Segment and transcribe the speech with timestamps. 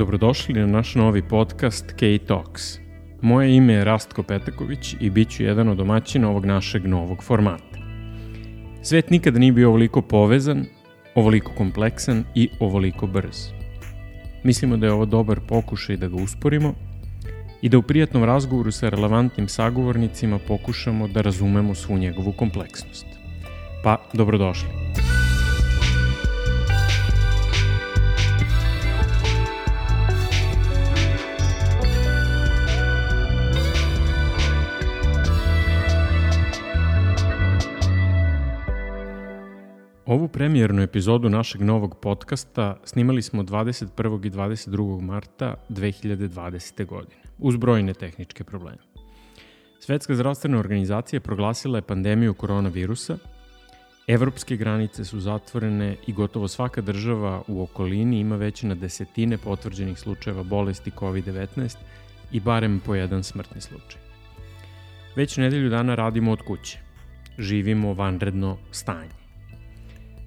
[0.00, 2.78] Dobrodošli na naš novi podcast K-Talks.
[3.22, 7.78] Moje ime je Rastko Petaković i bit ću jedan od domaćina ovog našeg novog formata.
[8.82, 10.64] Svet nikada nije bio ovoliko povezan,
[11.14, 13.36] ovoliko kompleksan i ovoliko brz.
[14.44, 16.74] Mislimo da je ovo dobar pokušaj da ga usporimo
[17.62, 23.06] i da u prijatnom razgovoru sa relevantnim sagovornicima pokušamo da razumemo svu njegovu kompleksnost.
[23.84, 24.68] Pa, dobrodošli.
[40.10, 44.26] Ovu premijernu epizodu našeg novog podcasta snimali smo 21.
[44.26, 45.00] i 22.
[45.00, 46.86] marta 2020.
[46.86, 48.78] godine, uz brojne tehničke probleme.
[49.80, 53.18] Svetska zdravstvena organizacija proglasila je pandemiju koronavirusa,
[54.06, 59.98] evropske granice su zatvorene i gotovo svaka država u okolini ima već na desetine potvrđenih
[59.98, 61.76] slučajeva bolesti COVID-19
[62.32, 64.02] i barem po jedan smrtni slučaj.
[65.16, 66.78] Već nedelju dana radimo od kuće.
[67.38, 69.19] Živimo vanredno stanje.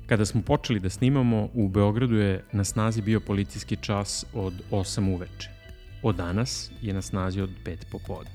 [0.07, 5.13] Kada smo počeli da snimamo, u Beogradu je na snazi bio policijski čas od 8
[5.13, 5.49] uveče.
[6.03, 8.31] Od danas je na snazi od 5 popodne.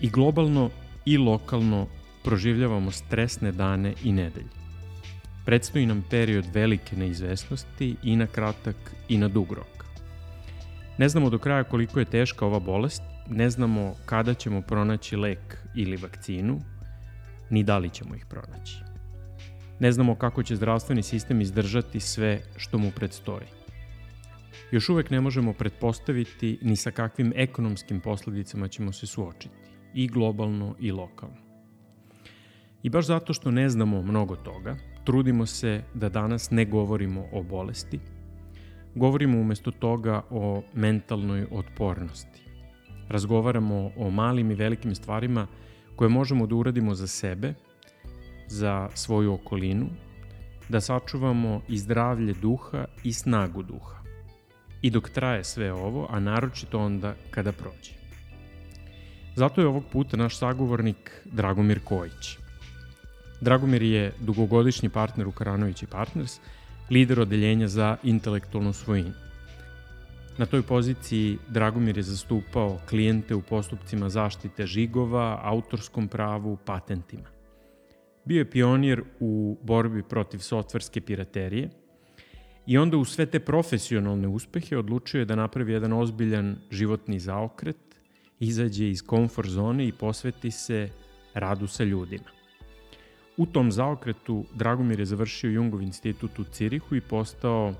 [0.00, 0.70] I globalno
[1.04, 1.86] i lokalno
[2.24, 4.56] proživljavamo stresne dane i nedelje.
[5.44, 8.76] Predstoji nam period velike neizvesnosti i na kratak
[9.08, 9.84] i na dug rok.
[10.98, 15.56] Ne znamo do kraja koliko je teška ova bolest, ne znamo kada ćemo pronaći lek
[15.74, 16.60] ili vakcinu,
[17.50, 18.85] ni da li ćemo ih pronaći.
[19.80, 23.46] Ne znamo kako će zdravstveni sistem izdržati sve što mu predstoji.
[24.70, 29.54] Još uvek ne možemo pretpostaviti ni sa kakvim ekonomskim posledicama ćemo se suočiti,
[29.94, 31.36] i globalno i lokalno.
[32.82, 37.42] I baš zato što ne znamo mnogo toga, trudimo se da danas ne govorimo o
[37.42, 38.00] bolesti,
[38.94, 42.42] govorimo umesto toga o mentalnoj otpornosti.
[43.08, 45.46] Razgovaramo o malim i velikim stvarima
[45.96, 47.54] koje možemo da uradimo za sebe
[48.48, 49.86] za svoju okolinu,
[50.68, 53.96] da sačuvamo i zdravlje duha i snagu duha.
[54.82, 57.92] I dok traje sve ovo, a naročito onda kada prođe.
[59.36, 62.38] Zato je ovog puta naš sagovornik Dragomir Kojić.
[63.40, 66.40] Dragomir je dugogodišnji partner u Karanović i Partners,
[66.90, 69.12] lider odeljenja za intelektualnu svojinu.
[70.38, 77.35] Na toj poziciji Dragomir je zastupao klijente u postupcima zaštite žigova, autorskom pravu, patentima.
[78.26, 81.70] Bio je pionir u borbi protiv softverske piraterije
[82.66, 88.00] i onda u sve te profesionalne uspehe odlučio je da napravi jedan ozbiljan životni zaokret,
[88.40, 90.88] izađe iz komfort zone i posveti se
[91.34, 92.30] radu sa ljudima.
[93.36, 97.74] U tom zaokretu Dragomir je završio Jungov institut u Cirihu i postao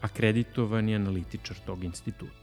[0.00, 2.41] akreditovani analitičar tog instituta.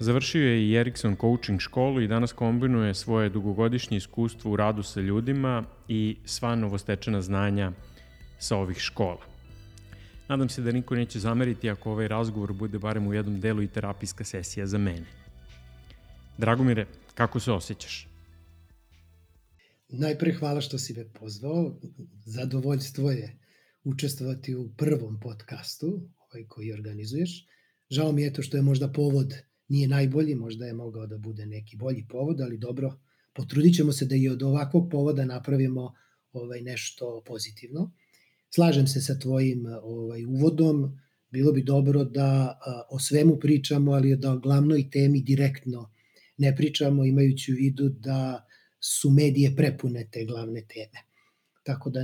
[0.00, 5.00] Završio je i Ericsson Coaching školu i danas kombinuje svoje dugogodišnje iskustvo u radu sa
[5.00, 7.72] ljudima i sva novostečena znanja
[8.38, 9.20] sa ovih škola.
[10.28, 13.68] Nadam se da niko neće zameriti ako ovaj razgovor bude barem u jednom delu i
[13.68, 15.06] terapijska sesija za mene.
[16.38, 18.08] Dragomire, kako se osjećaš?
[19.88, 21.80] Najpre hvala što si me pozvao.
[22.26, 23.38] Zadovoljstvo je
[23.84, 25.86] učestvovati u prvom podcastu
[26.28, 27.46] ovaj koji organizuješ.
[27.90, 29.34] Žao mi je to što je možda povod
[29.68, 32.98] nije najbolji, možda je mogao da bude neki bolji povod, ali dobro,
[33.34, 35.94] potrudit ćemo se da i od ovakvog povoda napravimo
[36.32, 37.92] ovaj nešto pozitivno.
[38.50, 40.98] Slažem se sa tvojim ovaj uvodom,
[41.30, 45.90] bilo bi dobro da a, o svemu pričamo, ali da o glavnoj temi direktno
[46.36, 48.46] ne pričamo, imajući u vidu da
[48.80, 51.02] su medije prepune te glavne teme.
[51.62, 52.00] Tako da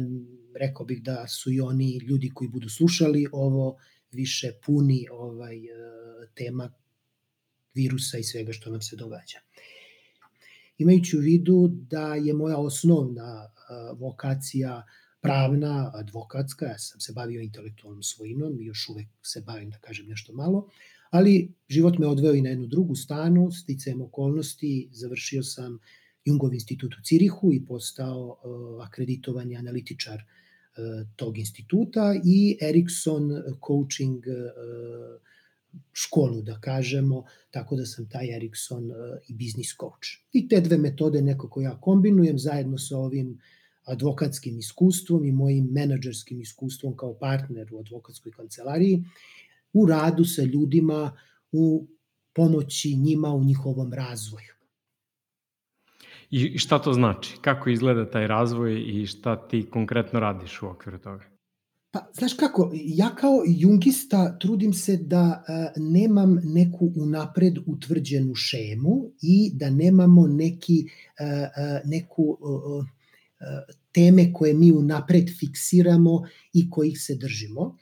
[0.54, 3.76] rekao bih da su i oni ljudi koji budu slušali ovo
[4.12, 5.56] više puni ovaj
[6.34, 6.72] tema
[7.74, 9.38] virusa i svega što nam se događa.
[10.78, 13.50] Imajući u vidu da je moja osnovna
[13.98, 14.84] vokacija
[15.20, 20.06] pravna, advokatska, ja sam se bavio intelektualnom svojinom i još uvek se bavim, da kažem
[20.06, 20.68] nešto malo,
[21.10, 25.78] ali život me odveo i na jednu drugu stanu, sticajem okolnosti, završio sam
[26.24, 28.38] Jungov institut u Cirihu i postao
[28.82, 30.22] akreditovani analitičar
[31.16, 33.30] tog instituta i Ericsson
[33.66, 34.24] Coaching
[35.92, 38.96] školu, da kažemo, tako da sam taj Erikson uh,
[39.28, 40.08] i biznis coach.
[40.32, 43.38] I te dve metode nekako ja kombinujem zajedno sa ovim
[43.84, 49.04] advokatskim iskustvom i mojim menadžerskim iskustvom kao partner u advokatskoj kancelariji
[49.72, 51.16] u radu sa ljudima
[51.52, 51.86] u
[52.32, 54.54] pomoći njima u njihovom razvoju.
[56.30, 57.36] I šta to znači?
[57.40, 61.33] Kako izgleda taj razvoj i šta ti konkretno radiš u okviru toga?
[61.94, 69.12] Pa, znaš kako, ja kao jungista trudim se da uh, nemam neku unapred utvrđenu šemu
[69.22, 72.84] i da nemamo neki, uh, uh, neku uh,
[73.92, 77.76] teme koje mi unapred fiksiramo i kojih se držimo.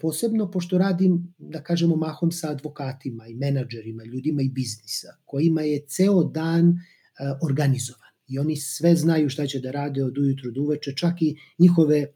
[0.00, 5.84] Posebno pošto radim, da kažemo, mahom sa advokatima i menadžerima, ljudima i biznisa, kojima je
[5.88, 6.78] ceo dan
[7.42, 8.12] organizovan.
[8.28, 12.06] I oni sve znaju šta će da rade od ujutru do uveče, čak i njihove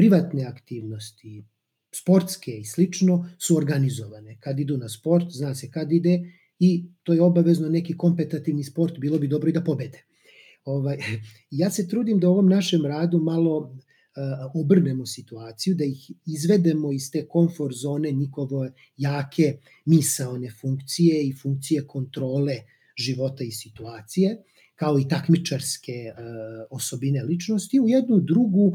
[0.00, 1.44] privatne aktivnosti,
[1.94, 4.38] sportske i slično, su organizovane.
[4.40, 6.20] Kad idu na sport, zna se kad ide
[6.58, 10.04] i to je obavezno neki kompetativni sport, bilo bi dobro i da pobede.
[10.64, 10.96] Ovaj,
[11.60, 13.76] ja se trudim da ovom našem radu malo uh,
[14.54, 21.86] obrnemo situaciju, da ih izvedemo iz te komfort zone njihove jake misaone funkcije i funkcije
[21.86, 22.56] kontrole
[22.96, 24.36] života i situacije,
[24.80, 28.72] kao i takmičarske uh, osobine ličnosti, u jednu drugu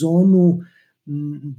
[0.00, 0.60] zonu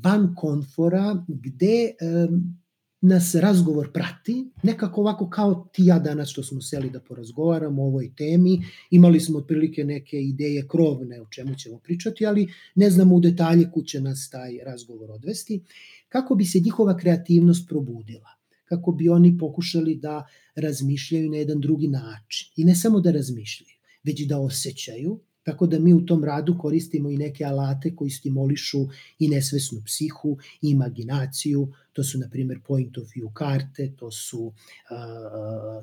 [0.03, 1.91] van konfora gde
[2.29, 2.57] um,
[3.01, 7.87] nas razgovor prati, nekako ovako kao ti ja danas što smo seli da porazgovaramo o
[7.87, 8.61] ovoj temi,
[8.91, 13.71] imali smo otprilike neke ideje krovne o čemu ćemo pričati, ali ne znamo u detalje
[13.73, 15.63] kud će nas taj razgovor odvesti,
[16.09, 18.29] kako bi se njihova kreativnost probudila,
[18.71, 20.21] kako bi oni pokušali da
[20.55, 25.79] razmišljaju na jedan drugi način i ne samo da razmišljaju, već da osjećaju, Tako da
[25.79, 28.81] mi u tom radu koristimo i neke alate koji stimulišu
[29.19, 31.63] i nesvesnu psihu, i imaginaciju,
[31.93, 34.53] to su na primjer point of view karte, to su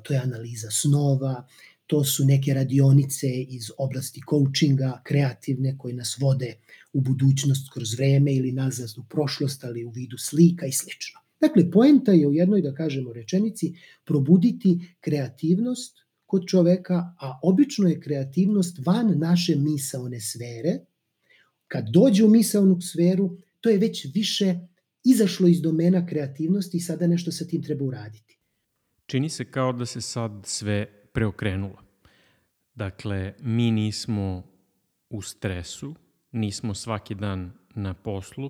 [0.03, 1.33] to je analiza snova,
[1.87, 6.53] to su neke radionice iz oblasti coachinga, kreativne, koje nas vode
[6.93, 11.18] u budućnost kroz vreme ili nazad u prošlost, ali u vidu slika i slično.
[11.41, 13.73] Dakle, poenta je u jednoj, da kažemo, rečenici
[14.05, 20.79] probuditi kreativnost kod čoveka, a obično je kreativnost van naše misaone sfere.
[21.67, 24.55] Kad dođe u misaonu sferu, to je već više
[25.03, 28.39] izašlo iz domena kreativnosti i sada nešto sa tim treba uraditi.
[29.05, 31.81] Čini se kao da se sad sve preokrenulo.
[32.75, 34.43] Dakle, mi nismo
[35.09, 35.95] u stresu,
[36.31, 38.49] nismo svaki dan na poslu,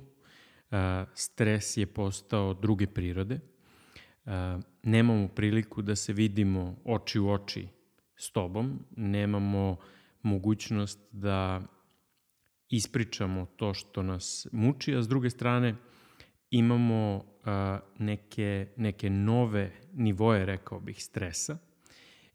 [1.14, 3.40] stres je postao druge prirode,
[4.84, 7.68] nemamo priliku da se vidimo oči u oči
[8.16, 9.78] s tobom, nemamo
[10.22, 11.62] mogućnost da
[12.70, 15.76] ispričamo to što nas muči, a s druge strane
[16.50, 21.58] imamo a, neke, neke nove nivoje, rekao bih, stresa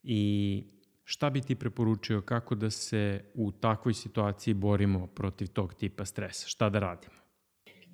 [0.02, 0.64] i
[1.04, 6.48] šta bi ti preporučio kako da se u takvoj situaciji borimo protiv tog tipa stresa?
[6.48, 7.13] Šta da radimo?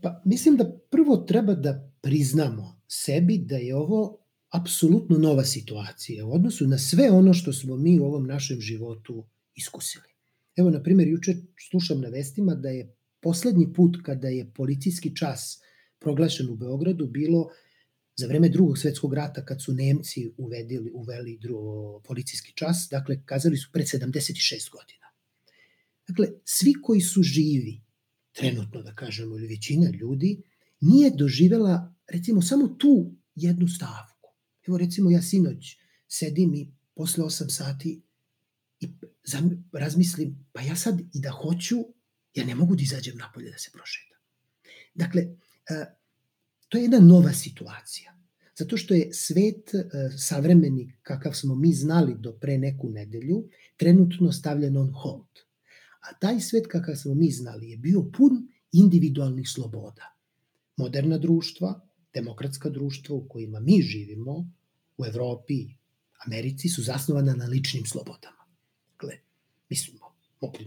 [0.03, 4.21] Pa mislim da prvo treba da priznamo sebi da je ovo
[4.51, 9.27] apsolutno nova situacija u odnosu na sve ono što smo mi u ovom našem životu
[9.55, 10.05] iskusili.
[10.57, 11.35] Evo, na primjer, juče
[11.71, 15.61] slušam na vestima da je poslednji put kada je policijski čas
[15.99, 17.49] proglašen u Beogradu bilo
[18.17, 23.57] za vreme drugog svetskog rata kad su Nemci uvedili, uveli drugo, policijski čas, dakle, kazali
[23.57, 25.07] su pred 76 godina.
[26.09, 27.81] Dakle, svi koji su živi,
[28.33, 30.43] trenutno da kažemo, ili većina ljudi,
[30.81, 34.11] nije doživela, recimo, samo tu jednu stavku
[34.71, 35.77] Evo recimo ja sinoć
[36.09, 38.03] sedim i posle 8 sati
[38.81, 38.89] i
[39.73, 41.77] razmislim, pa ja sad i da hoću,
[42.35, 44.19] ja ne mogu da izađem napolje da se prošetam.
[44.95, 45.27] Dakle,
[46.69, 48.17] to je jedna nova situacija.
[48.59, 49.89] Zato što je svet e,
[50.19, 55.29] savremeni kakav smo mi znali do pre neku nedelju, trenutno stavljen on hold.
[56.01, 60.17] A taj svet kakav smo mi znali je bio pun individualnih sloboda.
[60.77, 61.81] Moderna društva,
[62.15, 64.53] demokratska društva u kojima mi živimo,
[64.99, 65.67] u Evropi,
[66.27, 68.45] Americi, su zasnovana na ličnim slobodama.
[68.93, 69.19] Dakle,
[69.69, 70.07] mislimo,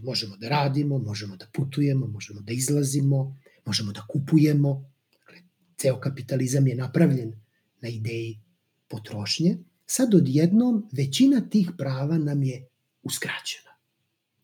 [0.04, 4.92] možemo da radimo, možemo da putujemo, možemo da izlazimo, možemo da kupujemo.
[5.12, 5.42] Dakle,
[5.78, 7.34] ceo kapitalizam je napravljen
[7.82, 8.40] na ideji
[8.88, 9.58] potrošnje.
[9.86, 12.68] Sad odjednom većina tih prava nam je
[13.04, 13.73] uskraćena.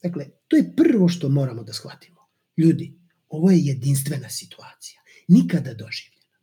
[0.04, 2.20] Dakle, to je prvo što moramo da shvatimo.
[2.58, 6.38] Ljudi, ovo je jedinstvena situacija, nikada doživljena.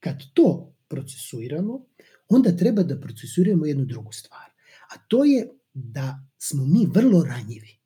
[0.00, 1.86] Kad to procesuiramo,
[2.28, 4.50] onda treba da procesuiramo jednu drugu stvar.
[4.94, 7.78] A to je da smo mi vrlo ranjivi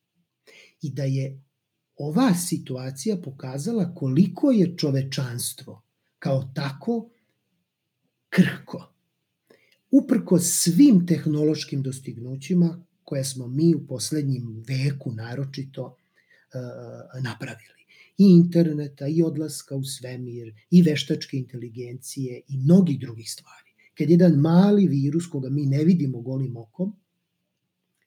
[0.82, 1.42] i da je
[1.96, 5.82] ova situacija pokazala koliko je čovečanstvo
[6.18, 7.10] kao tako
[8.28, 8.92] krhko.
[9.90, 17.80] Uprko svim tehnološkim dostignućima koje smo mi u poslednjim veku naročito uh, napravili.
[18.18, 24.32] I interneta, i odlaska u svemir, i veštačke inteligencije, i mnogih drugih stvari kad jedan
[24.32, 26.96] mali virus koga mi ne vidimo golim okom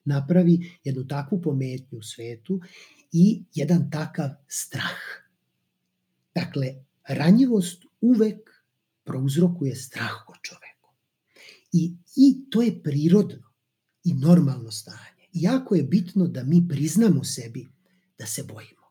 [0.04, 2.60] napravi jednu takvu pometnju u svetu
[3.12, 4.98] i jedan takav strah.
[6.34, 6.74] Dakle,
[7.08, 8.50] ranjivost uvek
[9.04, 10.90] prouzrokuje strah kod čoveku.
[11.72, 13.43] I, I to je prirodno
[14.04, 15.24] i normalno stanje.
[15.32, 17.68] Jako je bitno da mi priznamo sebi
[18.18, 18.84] da se bojimo.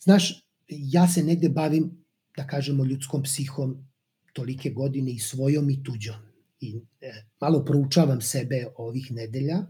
[0.00, 2.04] Znaš, ja se negde bavim,
[2.36, 3.88] da kažemo, ljudskom psihom
[4.32, 6.16] tolike godine i svojom i tuđom.
[6.60, 9.66] I e, malo proučavam sebe ovih nedelja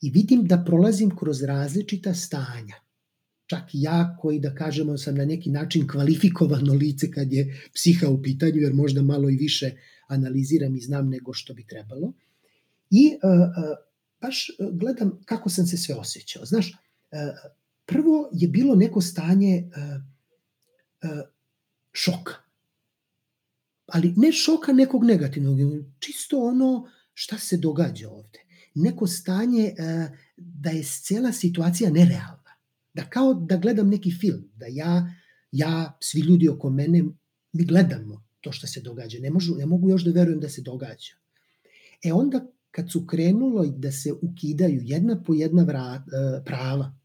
[0.00, 2.74] i vidim da prolazim kroz različita stanja.
[3.46, 8.08] Čak i ja koji, da kažemo, sam na neki način kvalifikovano lice kad je psiha
[8.08, 9.70] u pitanju, jer možda malo i više
[10.08, 12.12] analiziram i znam nego što bi trebalo.
[12.90, 13.76] I uh, uh,
[14.20, 16.44] baš gledam kako sam se sve osjećao.
[16.44, 16.72] Znaš,
[17.86, 19.70] prvo je bilo neko stanje
[21.92, 22.34] šoka.
[23.86, 25.58] Ali ne šoka nekog negativnog,
[25.98, 28.38] čisto ono šta se događa ovde.
[28.74, 29.74] Neko stanje
[30.36, 32.56] da je cela situacija nerealna.
[32.94, 35.14] Da kao da gledam neki film, da ja,
[35.52, 37.04] ja, svi ljudi oko mene,
[37.52, 39.18] mi gledamo to što se događa.
[39.20, 41.12] Ne, možu, ne mogu još da verujem da se događa.
[42.04, 46.98] E onda kad su krenulo da se ukidaju jedna po jedna vra, uh, prava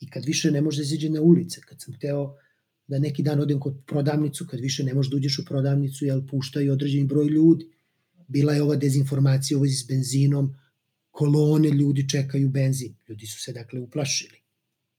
[0.00, 2.34] i kad više ne može da izađe na ulice, kad sam hteo
[2.86, 6.26] da neki dan odem kod prodavnicu, kad više ne možeš da uđeš u prodavnicu, jel
[6.26, 7.70] puštaju određeni broj ljudi.
[8.28, 10.54] Bila je ova dezinformacija ovo s benzinom,
[11.10, 12.94] kolone ljudi čekaju benzin.
[13.08, 14.38] Ljudi su se dakle uplašili.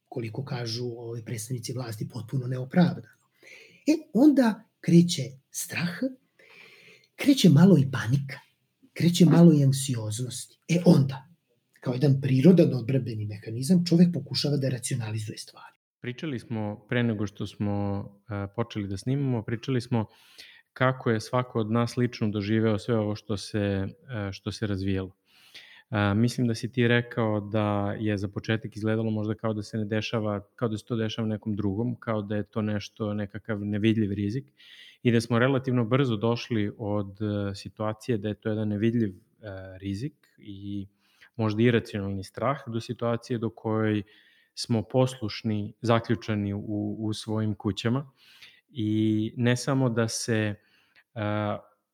[0.09, 3.07] Koliko kažu ove predstavnici vlasti, potpuno neopravdano.
[3.87, 5.99] E, onda kreće strah,
[7.15, 8.50] kreće malo i panika,
[8.93, 10.59] kreće malo i anksioznosti.
[10.67, 11.27] E onda,
[11.79, 15.75] kao jedan prirodan odbrebeni mehanizam, čovek pokušava da racionalizuje stvari.
[16.01, 18.05] Pričali smo, pre nego što smo
[18.55, 20.05] počeli da snimamo, pričali smo
[20.73, 23.87] kako je svako od nas lično doživeo sve ovo što se,
[24.31, 25.20] što se razvijalo.
[25.91, 29.77] A, mislim da si ti rekao da je za početak izgledalo možda kao da se
[29.77, 33.65] ne dešava, kao da se to dešava nekom drugom, kao da je to nešto, nekakav
[33.65, 34.45] nevidljiv rizik
[35.03, 37.17] i da smo relativno brzo došli od
[37.55, 39.17] situacije da je to jedan nevidljiv e,
[39.77, 40.87] rizik i
[41.35, 44.03] možda iracionalni strah do situacije do kojoj
[44.55, 48.11] smo poslušni, zaključani u, u svojim kućama
[48.69, 50.55] i ne samo da se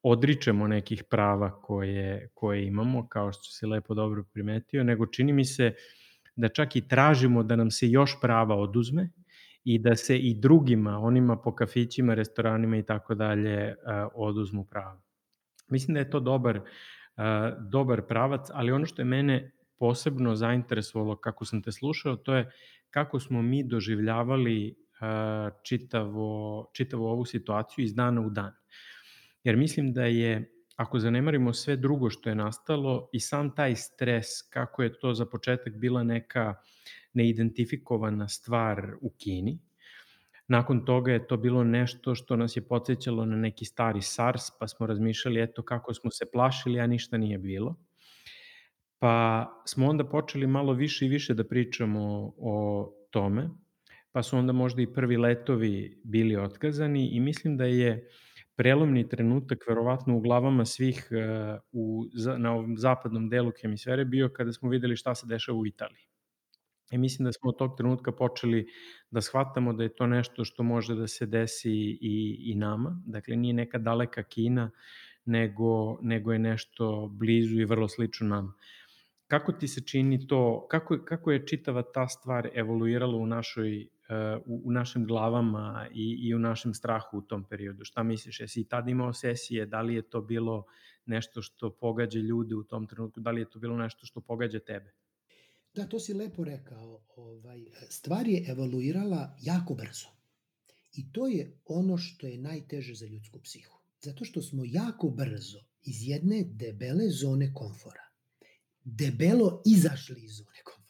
[0.10, 5.46] odričemo nekih prava koje, koje imamo, kao što si lepo dobro primetio, nego čini mi
[5.46, 5.74] se
[6.36, 9.10] da čak i tražimo da nam se još prava oduzme
[9.64, 13.76] i da se i drugima, onima po kafićima, restoranima i tako dalje,
[14.14, 15.02] oduzmu prava.
[15.70, 16.62] Mislim da je to dobar,
[17.72, 22.52] dobar pravac, ali ono što je mene posebno zainteresovalo kako sam te slušao, to je
[22.90, 24.76] kako smo mi doživljavali
[25.64, 28.54] čitavo, čitavo ovu situaciju iz dana u dan.
[29.48, 34.26] Jer mislim da je, ako zanemarimo sve drugo što je nastalo i sam taj stres,
[34.50, 36.56] kako je to za početak bila neka
[37.14, 39.60] neidentifikovana stvar u Kini,
[40.48, 44.68] Nakon toga je to bilo nešto što nas je podsjećalo na neki stari SARS, pa
[44.68, 47.76] smo razmišljali eto kako smo se plašili, a ništa nije bilo.
[49.00, 53.50] Pa smo onda počeli malo više i više da pričamo o tome,
[54.12, 58.10] pa su onda možda i prvi letovi bili otkazani i mislim da je
[58.58, 62.06] prelomni trenutak verovatno u glavama svih uh, u,
[62.38, 66.08] na ovom zapadnom delu hemisfere bio kada smo videli šta se dešava u Italiji.
[66.92, 68.68] I mislim da smo od tog trenutka počeli
[69.12, 71.72] da shvatamo da je to nešto što može da se desi
[72.02, 73.02] i, i nama.
[73.06, 74.72] Dakle, nije neka daleka Kina,
[75.26, 78.54] nego, nego je nešto blizu i vrlo slično nama.
[79.28, 83.88] Kako ti se čini to, kako, kako je čitava ta stvar evoluirala u našoj
[84.46, 87.86] u, u našim glavama i, i u našem strahu u tom periodu.
[87.86, 90.66] Šta misliš, jesi i tad imao sesije, da li je to bilo
[91.06, 94.60] nešto što pogađa ljude u tom trenutku, da li je to bilo nešto što pogađa
[94.60, 94.94] tebe?
[95.74, 97.02] Da, to si lepo rekao.
[97.16, 100.08] Ovaj, stvar je evoluirala jako brzo.
[100.94, 103.78] I to je ono što je najteže za ljudsku psihu.
[104.02, 108.08] Zato što smo jako brzo iz jedne debele zone komfora
[108.88, 110.87] debelo izašli iz zone komfora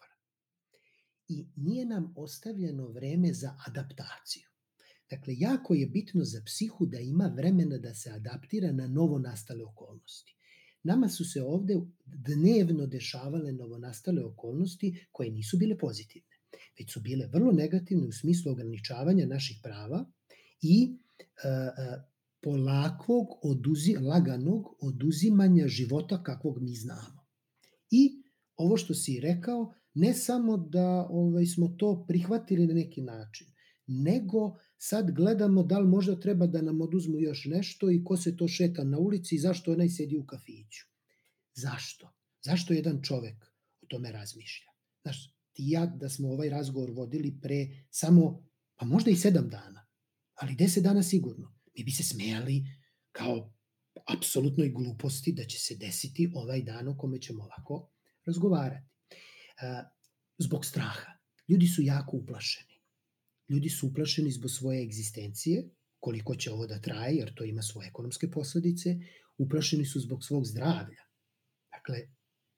[1.29, 4.47] i nije nam ostavljeno vreme za adaptaciju.
[5.09, 9.63] Dakle, jako je bitno za psihu da ima vremena da se adaptira na novo nastale
[9.63, 10.35] okolnosti.
[10.83, 16.35] Nama su se ovde dnevno dešavale novonastale okolnosti koje nisu bile pozitivne,
[16.79, 20.05] već su bile vrlo negativne u smislu ograničavanja naših prava
[20.61, 21.71] i e, e,
[22.41, 27.25] polakvog, oduzi, laganog oduzimanja života kakvog mi znamo.
[27.91, 28.23] I
[28.55, 33.47] ovo što si rekao, ne samo da ovaj, smo to prihvatili na neki način,
[33.87, 38.37] nego sad gledamo da li možda treba da nam oduzmu još nešto i ko se
[38.37, 40.85] to šeta na ulici i zašto onaj sedi u kafiću.
[41.55, 42.13] Zašto?
[42.45, 43.45] Zašto jedan čovek
[43.81, 44.67] o tome razmišlja?
[45.01, 48.43] Znaš, ti ja da smo ovaj razgovor vodili pre samo,
[48.75, 49.87] pa možda i sedam dana,
[50.41, 51.55] ali 10 dana sigurno.
[51.77, 52.63] Mi bi se smejali
[53.11, 53.53] kao
[54.17, 57.91] apsolutnoj gluposti da će se desiti ovaj dan o kome ćemo ovako
[58.25, 58.96] razgovarati.
[60.37, 61.11] Zbog straha.
[61.47, 62.73] Ljudi su jako uplašeni.
[63.49, 67.87] Ljudi su uplašeni zbog svoje egzistencije, koliko će ovo da traje, jer to ima svoje
[67.87, 68.95] ekonomske posledice,
[69.37, 71.03] uplašeni su zbog svog zdravlja.
[71.71, 72.07] Dakle,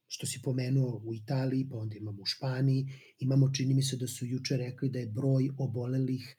[0.07, 2.87] što si pomenuo u Italiji, pa onda imamo u Španiji,
[3.19, 6.37] imamo, čini mi se da su juče rekli da je broj obolelih,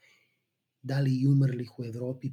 [0.83, 2.33] da li i umrlih u Evropi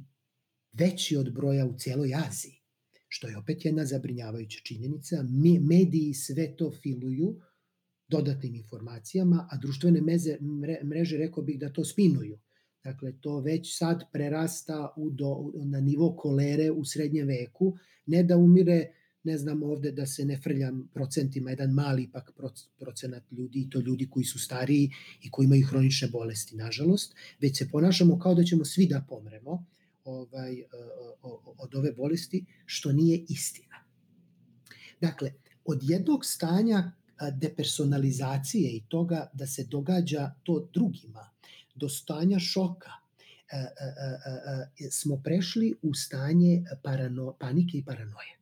[0.72, 2.62] veći od broja u cijeloj Aziji,
[3.08, 5.22] što je opet jedna zabrinjavajuća činjenica.
[5.60, 7.40] Mediji sve to filuju
[8.08, 10.36] dodatnim informacijama, a društvene meze,
[10.84, 12.38] mreže, rekao bih da to spinuju.
[12.84, 18.36] Dakle, to već sad prerasta u do, na nivo kolere u srednjem veku, ne da
[18.36, 18.92] umire
[19.24, 22.30] ne znam ovde da se ne frljam procentima, jedan mali ipak
[22.78, 24.90] procenat ljudi, i to ljudi koji su stariji
[25.22, 29.64] i koji imaju hronične bolesti, nažalost, već se ponašamo kao da ćemo svi da pomremo
[30.04, 30.62] ovaj,
[31.58, 33.84] od ove bolesti, što nije istina.
[35.00, 35.32] Dakle,
[35.64, 36.92] od jednog stanja
[37.32, 41.30] depersonalizacije i toga da se događa to drugima,
[41.74, 42.90] do stanja šoka,
[44.90, 48.38] smo prešli u stanje parano, panike i paranoje.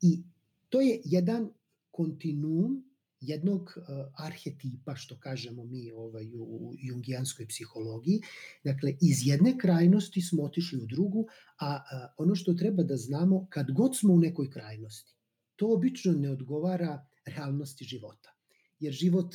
[0.00, 0.22] I
[0.68, 1.50] to je jedan
[1.90, 2.86] kontinuum
[3.20, 3.84] jednog uh,
[4.16, 8.20] arhetipa, što kažemo mi ovaj, u jungijanskoj psihologiji.
[8.64, 11.26] Dakle, iz jedne krajnosti smo otišli u drugu,
[11.58, 15.14] a, a ono što treba da znamo, kad god smo u nekoj krajnosti,
[15.56, 18.30] to obično ne odgovara realnosti života.
[18.78, 19.34] Jer život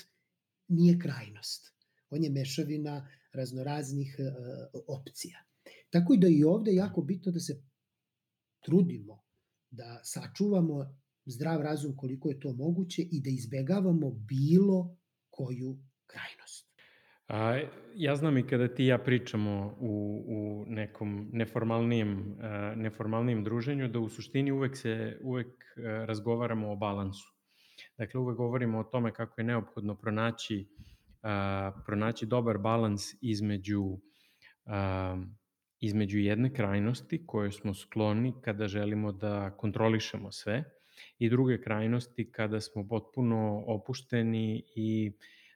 [0.68, 1.76] nije krajnost.
[2.10, 5.44] On je mešavina raznoraznih uh, opcija.
[5.90, 7.64] Tako da i ovde je jako bitno da se
[8.66, 9.24] trudimo
[9.70, 14.98] da sačuvamo zdrav razum koliko je to moguće i da izbegavamo bilo
[15.30, 16.72] koju krajnost.
[17.28, 17.62] A,
[17.96, 22.38] ja znam i kada ti ja pričamo u, u nekom neformalnijem,
[22.76, 25.64] neformalnijem druženju, da u suštini uvek se uvek
[26.08, 27.41] razgovaramo o balansu.
[27.98, 30.68] Dakle, uvek govorimo o tome kako je neophodno pronaći,
[31.22, 33.98] a, pronaći dobar balans između
[34.66, 35.18] a,
[35.80, 40.64] između jedne krajnosti koje smo skloni kada želimo da kontrolišemo sve
[41.20, 45.12] i druge krajnosti kada smo potpuno opušteni i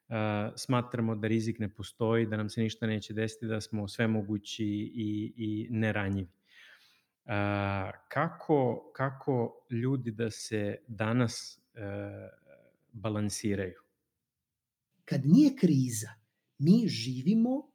[0.08, 0.16] uh,
[0.56, 5.34] smatramo da rizik ne postoji, da nam se ništa neće desiti, da smo svemogući i,
[5.38, 6.30] i neranjivi.
[7.26, 7.32] Uh,
[8.08, 11.65] kako, kako ljudi da se danas uh,
[12.92, 13.82] balansiraju?
[15.06, 16.10] Kad nije kriza,
[16.58, 17.72] mi živimo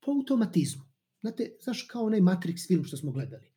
[0.00, 0.82] po automatizmu.
[1.20, 3.50] Znate, znaš kao onaj Matrix film što smo gledali.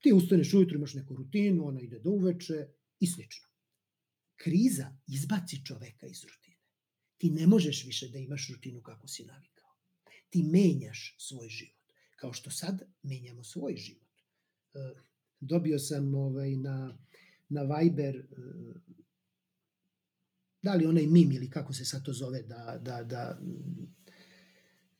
[0.00, 2.68] Ti ustaneš ujutro, imaš neku rutinu, ona ide do uveče
[3.00, 3.48] i slično.
[4.36, 6.56] Kriza izbaci čoveka iz rutine.
[7.18, 9.74] Ti ne možeš više da imaš rutinu kako si navikao.
[10.30, 11.92] Ti menjaš svoj život.
[12.16, 14.08] Kao što sad menjamo svoj život.
[14.74, 14.78] E,
[15.40, 16.98] dobio sam ovaj, na,
[17.48, 18.22] na Viber e,
[20.62, 23.38] da li onaj mim ili kako se sad to zove da, da, da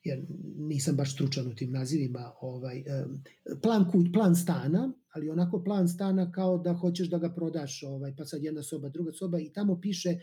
[0.03, 0.25] jer
[0.57, 2.83] nisam baš stručan u tim nazivima, ovaj,
[3.61, 8.25] plan, plan stana, ali onako plan stana kao da hoćeš da ga prodaš, ovaj, pa
[8.25, 10.15] sad jedna soba, druga soba i tamo piše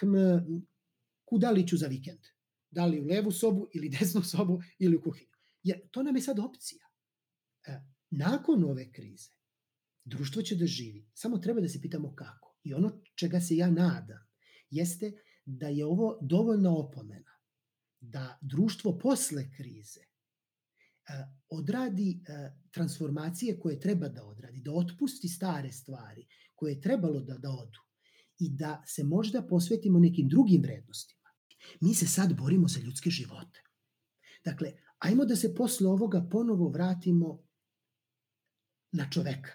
[0.00, 0.14] hm,
[1.24, 2.20] kuda li ću za vikend.
[2.70, 5.36] Da li u levu sobu ili desnu sobu ili u kuhinju.
[5.62, 6.84] Jer to nam je sad opcija.
[7.66, 7.80] E,
[8.10, 9.30] nakon ove krize,
[10.06, 11.06] društvo će da živi.
[11.14, 12.56] Samo treba da se pitamo kako.
[12.62, 14.26] I ono čega se ja nadam
[14.70, 15.12] jeste
[15.44, 17.32] da je ovo dovoljna opomena
[18.00, 20.06] da društvo posle krize e,
[21.48, 27.38] odradi e, transformacije koje treba da odradi, da otpusti stare stvari koje je trebalo da,
[27.38, 27.80] da odu
[28.38, 31.28] i da se možda posvetimo nekim drugim vrednostima.
[31.80, 33.62] Mi se sad borimo za ljudske živote.
[34.44, 37.42] Dakle, ajmo da se posle ovoga ponovo vratimo
[38.92, 39.50] na čoveka,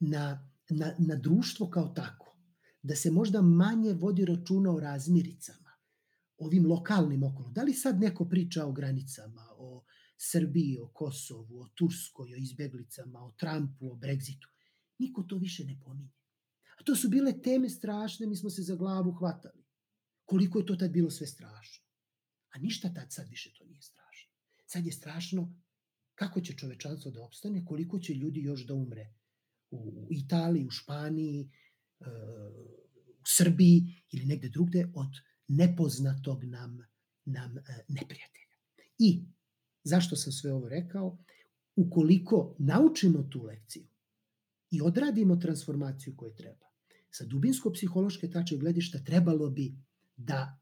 [0.00, 2.36] na, na, na društvo kao tako,
[2.82, 5.72] da se možda manje vodi računa o razmiricama,
[6.38, 7.50] ovim lokalnim okolo.
[7.50, 9.84] Da li sad neko priča o granicama, o
[10.16, 14.48] Srbiji, o Kosovu, o Turskoj, o izbeglicama, o Trumpu, o Brexitu?
[14.98, 16.12] Niko to više ne pominje.
[16.78, 19.64] A to su bile teme strašne, mi smo se za glavu hvatali.
[20.24, 21.84] Koliko je to tad bilo sve strašno.
[22.50, 24.32] A ništa tad sad više to nije strašno.
[24.66, 25.54] Sad je strašno
[26.14, 29.14] kako će čovečanstvo da opstane, koliko će ljudi još da umre
[29.74, 31.50] u Italiji, u Španiji,
[32.00, 32.04] e,
[33.20, 35.10] u Srbiji ili negde drugde od
[35.48, 36.78] nepoznatog nam,
[37.24, 38.54] nam e, neprijatelja.
[38.98, 39.24] I
[39.84, 41.18] zašto sam sve ovo rekao?
[41.76, 43.86] Ukoliko naučimo tu lekciju
[44.70, 46.66] i odradimo transformaciju koju treba,
[47.10, 49.74] sa dubinsko-psihološke tače gledišta trebalo bi
[50.16, 50.60] da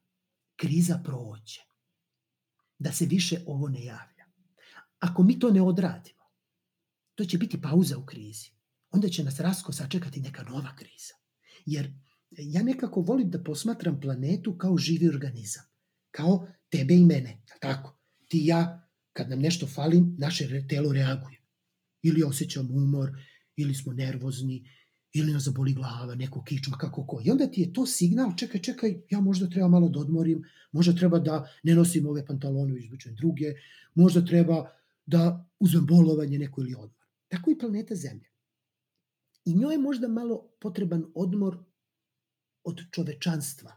[0.57, 1.61] kriza prođe,
[2.79, 4.25] da se više ovo ne javlja.
[4.99, 6.23] ako mi to ne odradimo,
[7.15, 8.51] to će biti pauza u krizi.
[8.93, 11.15] Onda će nas rasko sačekati neka nova kriza.
[11.67, 11.93] Jer
[12.31, 15.65] ja nekako volim da posmatram planetu kao živi organizam.
[16.11, 17.43] Kao tebe i mene.
[17.61, 17.99] Tako?
[18.29, 21.43] Ti i ja, kad nam nešto fali, naše telo reaguje.
[22.03, 23.11] Ili osjećamo umor,
[23.57, 24.65] ili smo nervozni,
[25.13, 27.23] ili nas zaboli glava, neko kičma, kako ko.
[27.25, 30.93] I onda ti je to signal, čekaj, čekaj, ja možda treba malo da odmorim, možda
[30.93, 33.55] treba da ne nosim ove pantalone, izbučem druge,
[33.95, 34.71] možda treba
[35.07, 37.07] da uzmem bolovanje neko ili odmor.
[37.29, 38.32] Tako i planeta Zemlja.
[39.45, 41.59] I njoj je možda malo potreban odmor
[42.65, 43.73] od čovečanstva,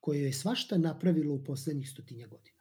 [0.00, 2.56] koje je svašta napravilo u poslednjih stotinja godina.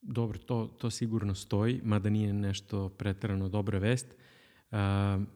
[0.00, 4.06] Dobro, to, to sigurno stoji, mada nije nešto pretarano dobra vest.
[4.70, 4.78] Uh,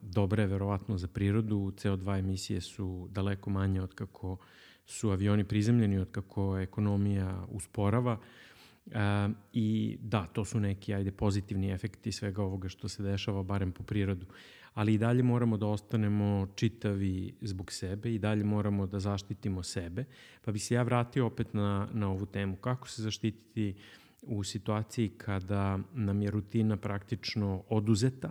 [0.03, 4.37] dobra je verovatno za prirodu, CO2 emisije su daleko manje od kako
[4.87, 8.19] su avioni prizemljeni, od kako ekonomija usporava.
[8.87, 8.93] Uh,
[9.53, 13.83] I da, to su neki ajde, pozitivni efekti svega ovoga što se dešava, barem po
[13.83, 14.27] prirodu.
[14.79, 20.05] Ali i dalje moramo da ostanemo čitavi zbog sebe i dalje moramo da zaštitimo sebe.
[20.45, 22.57] Pa bi se ja vratio opet na, na ovu temu.
[22.57, 23.75] Kako se zaštititi
[24.23, 28.31] u situaciji kada nam je rutina praktično oduzeta,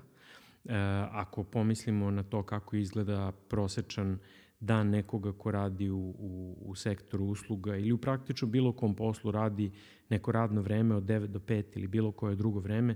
[0.68, 0.76] E,
[1.12, 4.20] ako pomislimo na to kako izgleda prosečan
[4.60, 9.32] dan nekoga ko radi u, u, u sektoru usluga ili u praktično bilo kom poslu
[9.32, 9.72] radi
[10.10, 12.96] neko radno vreme od 9 do 5 ili bilo koje drugo vreme,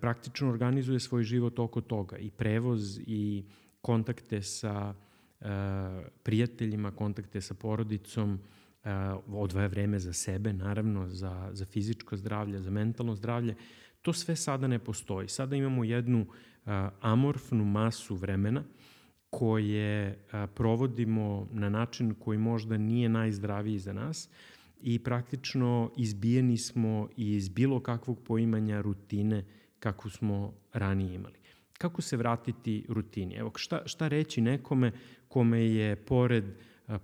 [0.00, 3.44] praktično organizuje svoj život oko toga i prevoz i
[3.80, 4.94] kontakte sa
[5.40, 5.44] e,
[6.22, 8.38] prijateljima, kontakte sa porodicom,
[8.84, 8.90] e,
[9.32, 13.54] odvaja vreme za sebe, naravno, za, za fizičko zdravlje, za mentalno zdravlje,
[14.02, 15.28] to sve sada ne postoji.
[15.28, 16.26] Sada imamo jednu
[17.00, 18.64] amorfnu masu vremena
[19.30, 20.18] koje
[20.54, 24.28] provodimo na način koji možda nije najzdraviji za nas
[24.80, 29.44] i praktično izbijeni smo iz bilo kakvog poimanja rutine
[29.80, 31.38] kako smo ranije imali.
[31.78, 33.34] Kako se vratiti rutini?
[33.34, 34.92] Evo, šta, šta reći nekome
[35.28, 36.44] kome je pored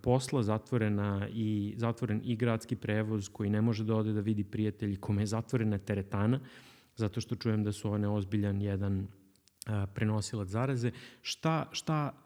[0.02, 4.96] posla zatvorena i zatvoren i gradski prevoz koji ne može da ode da vidi prijatelji,
[4.96, 6.40] kome je zatvorena teretana,
[6.96, 9.08] zato što čujem da su one ozbiljan jedan
[9.94, 10.90] prenosilac zaraze.
[11.22, 12.22] Šta, šta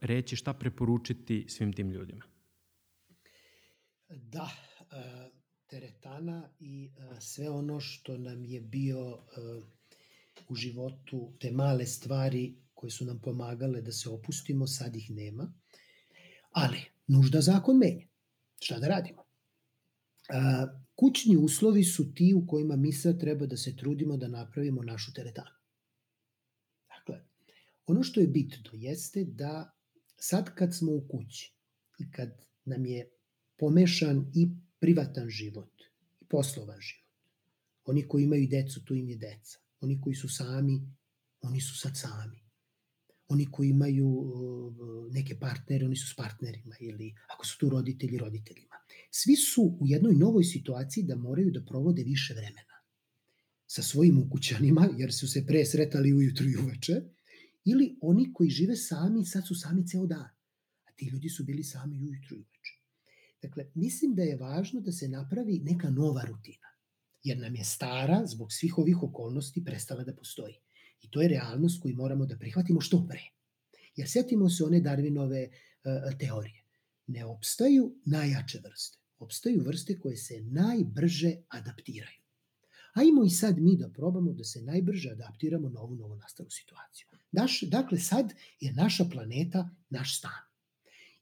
[0.00, 2.24] reći, šta preporučiti svim tim ljudima?
[4.08, 4.50] Da,
[5.66, 9.18] teretana i sve ono što nam je bio
[10.52, 15.52] u životu, te male stvari koje su nam pomagale da se opustimo, sad ih nema.
[16.50, 18.06] Ali, nužda zakon menja.
[18.60, 19.24] Šta da radimo?
[20.94, 25.12] Kućni uslovi su ti u kojima mi sad treba da se trudimo da napravimo našu
[25.12, 25.62] teretanu.
[27.86, 29.78] Ono što je bitno jeste da
[30.16, 31.54] sad kad smo u kući
[31.98, 32.30] i kad
[32.64, 33.10] nam je
[33.56, 35.72] pomešan i privatan život
[36.20, 37.02] i poslovan život,
[37.84, 39.58] oni koji imaju decu, tu im je deca.
[39.82, 40.80] Oni koji su sami,
[41.40, 42.42] oni su sad sami.
[43.28, 48.18] Oni koji imaju uh, neke partnere, oni su s partnerima ili ako su tu roditelji,
[48.18, 48.76] roditeljima.
[49.10, 52.76] Svi su u jednoj novoj situaciji da moraju da provode više vremena
[53.66, 57.02] sa svojim ukućanima, jer su se pre sretali ujutru i uveče,
[57.64, 60.30] Ili oni koji žive sami, sad su sami ceo dan.
[60.84, 62.74] A ti ljudi su bili sami ujutru i uveče.
[63.42, 66.71] Dakle, mislim da je važno da se napravi neka nova rutina.
[67.22, 70.54] Jer nam je stara, zbog svih ovih okolnosti, prestala da postoji.
[71.02, 73.22] I to je realnost koju moramo da prihvatimo što pre.
[73.96, 76.64] Jer setimo se one Darwinove uh, teorije.
[77.06, 78.98] Ne opstaju najjače vrste.
[79.18, 82.22] Opstaju vrste koje se najbrže adaptiraju.
[82.94, 87.06] Ajmo i sad mi da probamo da se najbrže adaptiramo na ovu novo nastalu situaciju.
[87.32, 90.42] Naš, dakle, sad je naša planeta naš stan.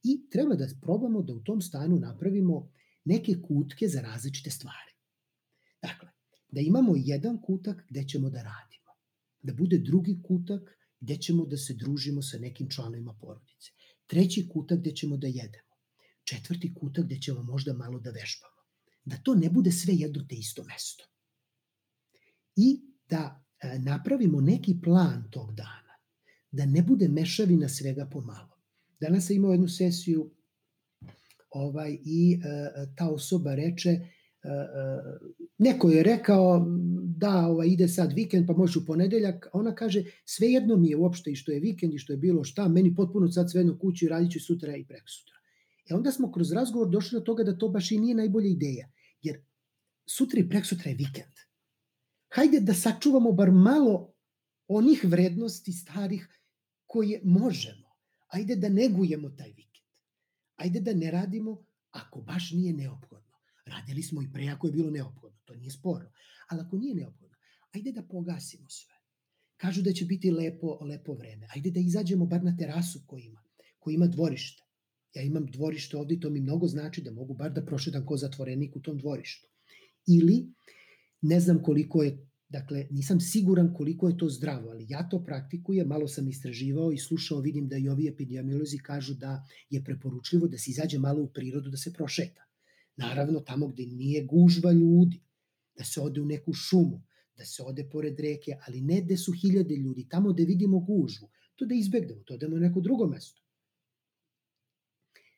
[0.03, 2.71] I treba da probamo da u tom stanu napravimo
[3.05, 4.90] neke kutke za različite stvari.
[6.53, 8.91] Da imamo jedan kutak gde ćemo da radimo.
[9.43, 13.71] Da bude drugi kutak gde ćemo da se družimo sa nekim članovima porodice.
[14.07, 15.71] Treći kutak gde ćemo da jedemo.
[16.25, 18.61] Četvrti kutak gde ćemo možda malo da vežbamo.
[19.05, 21.11] Da to ne bude sve jedno te isto mesto
[22.57, 25.95] i da e, napravimo neki plan tog dana,
[26.51, 28.61] da ne bude mešavina svega pomalo.
[29.01, 30.31] Danas sam imao jednu sesiju
[31.51, 34.01] ovaj, i e, ta osoba reče, e,
[35.61, 36.67] neko je rekao
[37.17, 40.97] da ovaj, ide sad vikend pa može u ponedeljak, a ona kaže svejedno mi je
[40.97, 44.05] uopšte i što je vikend i što je bilo šta, meni potpuno sad svejedno kući
[44.05, 45.37] i radit ću sutra i preko sutra.
[45.91, 48.91] E onda smo kroz razgovor došli do toga da to baš i nije najbolja ideja,
[49.23, 49.45] jer
[50.07, 51.41] sutra i preko sutra je vikend
[52.31, 54.15] hajde da sačuvamo bar malo
[54.69, 56.29] onih vrednosti starih
[56.87, 57.91] koje možemo.
[58.29, 59.87] Ajde da negujemo taj vikend.
[60.57, 63.20] Ajde da ne radimo ako baš nije neophodno.
[63.71, 66.11] Radili smo i pre ako je bilo neophodno, to nije sporno.
[66.49, 67.37] Ali ako nije neophodno,
[67.73, 68.95] ajde da pogasimo sve.
[69.57, 71.47] Kažu da će biti lepo, lepo vreme.
[71.55, 73.43] Ajde da izađemo bar na terasu ko ima,
[73.79, 74.63] ko ima dvorište.
[75.15, 78.17] Ja imam dvorište ovde i to mi mnogo znači da mogu bar da prošetam ko
[78.17, 79.49] zatvorenik u tom dvorištu.
[80.07, 80.47] Ili,
[81.21, 85.87] ne znam koliko je Dakle, nisam siguran koliko je to zdravo, ali ja to praktikujem,
[85.87, 90.59] malo sam istraživao i slušao, vidim da i ovi epidemiolozi kažu da je preporučljivo da
[90.59, 92.50] se izađe malo u prirodu da se prošeta.
[93.01, 95.21] Naravno, tamo gde nije gužva ljudi,
[95.77, 97.03] da se ode u neku šumu,
[97.37, 101.31] da se ode pored reke, ali ne gde su hiljade ljudi, tamo gde vidimo gužvu,
[101.57, 103.41] to da izbegnemo, to da u neko drugo mesto.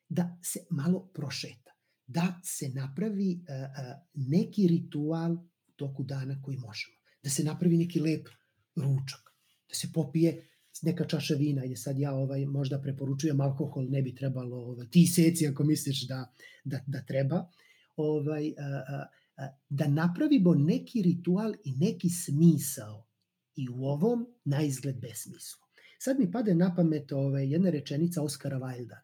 [0.09, 1.71] Da se malo prošeta,
[2.07, 5.33] da se napravi uh, uh, neki ritual
[5.67, 8.27] u toku dana koji možemo da se napravi neki lep
[8.75, 9.31] ručak,
[9.69, 10.49] da se popije
[10.81, 15.07] neka čaša vina, je sad ja ovaj možda preporučujem alkohol, ne bi trebalo ovaj, ti
[15.07, 16.33] seci ako misliš da,
[16.63, 17.49] da, da treba,
[17.95, 19.05] ovaj, a,
[19.37, 23.05] a, da napravimo neki ritual i neki smisao
[23.55, 25.63] i u ovom na izgled besmislu.
[25.99, 28.97] Sad mi pade na pamet ovaj, jedna rečenica Oskara Wilda,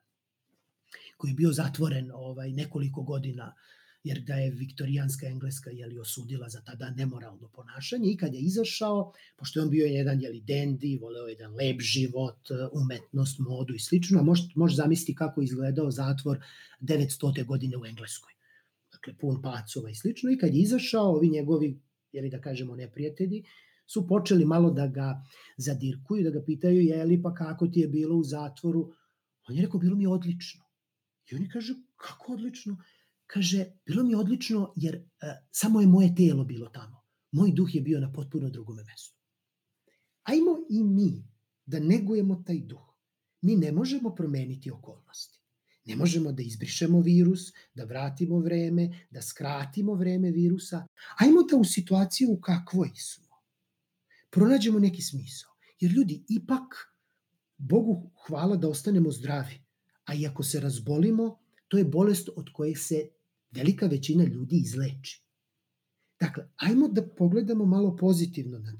[1.17, 3.55] koji je bio zatvoren ovaj nekoliko godina
[4.03, 9.13] jer ga je viktorijanska Engleska jeli, osudila za tada nemoralno ponašanje i kad je izašao,
[9.35, 12.39] pošto je on bio jedan jeli, dendi, voleo jedan lep život,
[12.71, 16.39] umetnost, modu i slično, a može, može zamisliti kako je izgledao zatvor
[16.81, 17.45] 900.
[17.45, 18.33] godine u Engleskoj.
[18.91, 20.31] Dakle, pun pacova i slično.
[20.31, 21.79] I kad je izašao, ovi njegovi,
[22.11, 23.43] jeli da kažemo, neprijatelji,
[23.85, 25.23] su počeli malo da ga
[25.57, 28.93] zadirkuju, da ga pitaju, jeli pa kako ti je bilo u zatvoru?
[29.49, 30.63] On je rekao, bilo mi je odlično.
[31.31, 32.77] I oni kaže, kako odlično?
[33.29, 37.03] Kaže, bilo mi je odlično jer uh, samo je moje telo bilo tamo.
[37.31, 39.17] Moj duh je bio na potpuno drugom mestu.
[40.23, 41.27] Ajmo i mi
[41.65, 42.89] da negujemo taj duh.
[43.41, 45.39] Mi ne možemo promeniti okolnosti.
[45.85, 50.85] Ne možemo da izbrišemo virus, da vratimo vreme, da skratimo vreme virusa.
[51.17, 53.29] Ajmo da u situaciju u kakvoj smo
[54.29, 55.51] pronađemo neki smisao.
[55.79, 56.95] Jer ljudi, ipak,
[57.57, 59.61] Bogu hvala da ostanemo zdravi.
[60.05, 63.09] A i ako se razbolimo, to je bolest od koje se
[63.51, 65.23] velika većina ljudi izleči.
[66.19, 68.73] Dakle, ajmo da pogledamo malo pozitivno na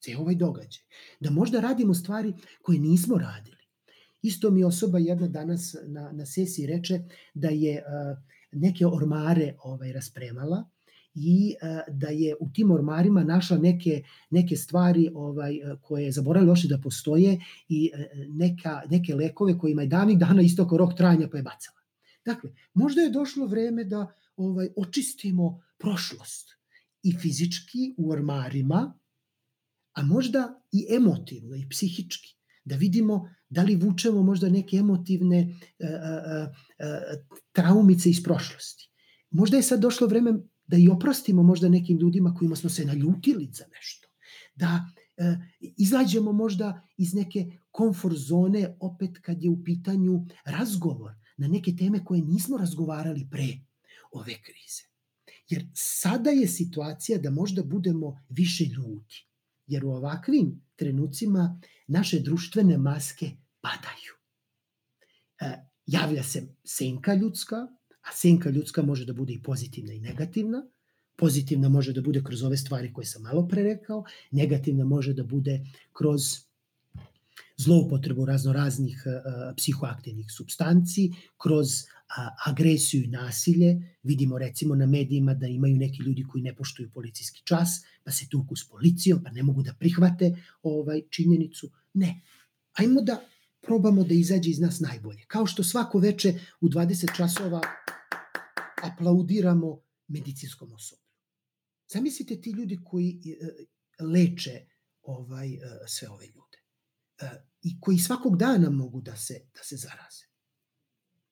[0.00, 0.82] ceo ovaj događaj.
[1.20, 3.56] Da možda radimo stvari koje nismo radili.
[4.22, 7.00] Isto mi osoba jedna danas na, na sesiji reče
[7.34, 8.18] da je uh,
[8.52, 10.68] neke ormare ovaj raspremala
[11.14, 16.54] i uh, da je u tim ormarima našla neke, neke stvari ovaj koje je zaboravila
[16.68, 21.36] da postoje i uh, neka, neke lekove kojima je davnih dana istoko rok trajanja pa
[21.36, 21.79] je bacala.
[22.24, 26.48] Dakle, možda je došlo vreme da ovaj očistimo prošlost
[27.02, 28.98] i fizički u ormarima,
[29.92, 35.86] a možda i emotivno i psihički da vidimo da li vučemo možda neke emotivne a,
[35.86, 37.00] a, a,
[37.52, 38.90] traumice iz prošlosti.
[39.30, 40.32] Možda je sad došlo vreme
[40.66, 44.08] da i oprostimo možda nekim ljudima kojima smo se naljutili za nešto.
[44.54, 44.84] Da
[45.16, 51.72] e, izađemo možda iz neke komfort zone opet kad je u pitanju razgovor na neke
[51.76, 53.48] teme koje nismo razgovarali pre
[54.12, 54.82] ove krize.
[55.48, 59.24] Jer sada je situacija da možda budemo više ljudi.
[59.66, 64.14] Jer u ovakvim trenucima naše društvene maske padaju.
[65.40, 67.56] E, javlja se senka ljudska,
[68.00, 70.62] a senka ljudska može da bude i pozitivna i negativna.
[71.16, 75.24] Pozitivna može da bude kroz ove stvari koje sam malo pre rekao, negativna može da
[75.24, 75.60] bude
[75.92, 76.49] kroz
[77.64, 79.04] zloupotrebu raznoraznih
[79.56, 81.10] psihoaktivnih substanci,
[81.42, 81.68] kroz
[82.46, 83.96] agresiju i nasilje.
[84.02, 87.68] Vidimo recimo na medijima da imaju neki ljudi koji ne poštuju policijski čas,
[88.04, 91.70] pa se tuku s policijom, pa ne mogu da prihvate ovaj činjenicu.
[91.94, 92.20] Ne.
[92.72, 93.20] Ajmo da
[93.60, 95.24] probamo da izađe iz nas najbolje.
[95.26, 97.60] Kao što svako veče u 20 časova
[98.82, 101.04] aplaudiramo medicinskom osoblju.
[101.92, 104.66] Zamislite ti ljudi koji e, leče
[105.02, 106.58] ovaj e, sve ove ljude
[107.22, 110.24] e, i koji svakog dana mogu da se, da se zaraze.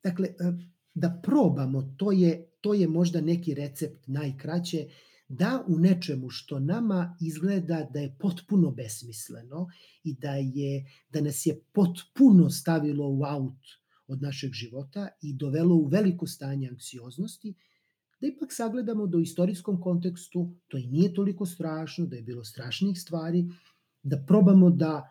[0.02, 0.34] Dakle, e,
[0.94, 4.86] da probamo, to je, to je možda neki recept najkraće,
[5.28, 9.66] da u nečemu što nama izgleda da je potpuno besmisleno
[10.04, 13.60] i da, je, da nas je potpuno stavilo u aut
[14.06, 17.54] od našeg života i dovelo u veliko stanje anksioznosti,
[18.20, 22.44] da ipak sagledamo da u istorijskom kontekstu to i nije toliko strašno, da je bilo
[22.44, 23.44] strašnih stvari,
[24.02, 25.10] da probamo da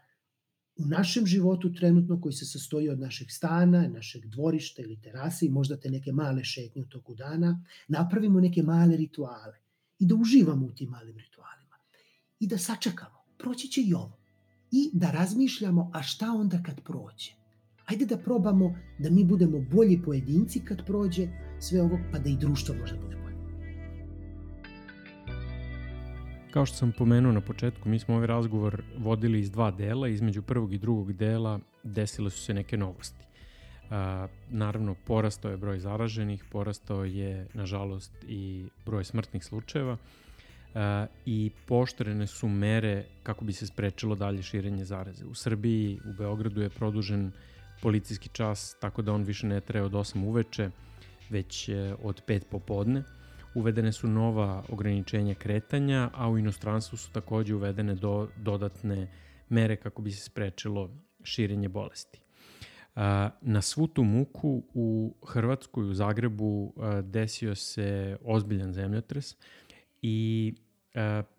[0.77, 5.49] u našem životu trenutno koji se sastoji od našeg stana, našeg dvorišta ili terase i
[5.49, 9.57] možda te neke male šetnje u toku dana, napravimo neke male rituale
[9.99, 11.77] i da uživamo u tim malim ritualima
[12.39, 14.17] i da sačekamo, proći će i ovo
[14.71, 17.31] i da razmišljamo a šta onda kad prođe.
[17.85, 21.27] Ajde da probamo da mi budemo bolji pojedinci kad prođe
[21.59, 23.26] sve ovo, pa da i društvo možda bude bolje.
[26.57, 30.07] Kao što sam pomenuo na početku, mi smo ovaj razgovor vodili iz dva dela.
[30.07, 33.25] Između prvog i drugog dela desile su se neke novosti.
[33.89, 39.97] A, naravno, porastao je broj zaraženih, porastao je, nažalost, i broj smrtnih slučajeva
[40.75, 45.25] a, i poštrene su mere kako bi se sprečilo dalje širenje zaraze.
[45.25, 47.31] U Srbiji, u Beogradu je produžen
[47.81, 50.69] policijski čas, tako da on više ne traje od 8 uveče,
[51.29, 53.03] već e, od 5 popodne.
[53.57, 59.07] Uvedene su nova ograničenja kretanja, a u inostranstvu su takođe uvedene do, dodatne
[59.49, 60.89] mere kako bi se sprečilo
[61.23, 62.21] širenje bolesti.
[63.41, 69.35] Na svu tu muku u Hrvatskoj, u Zagrebu, desio se ozbiljan zemljotres
[70.01, 70.53] i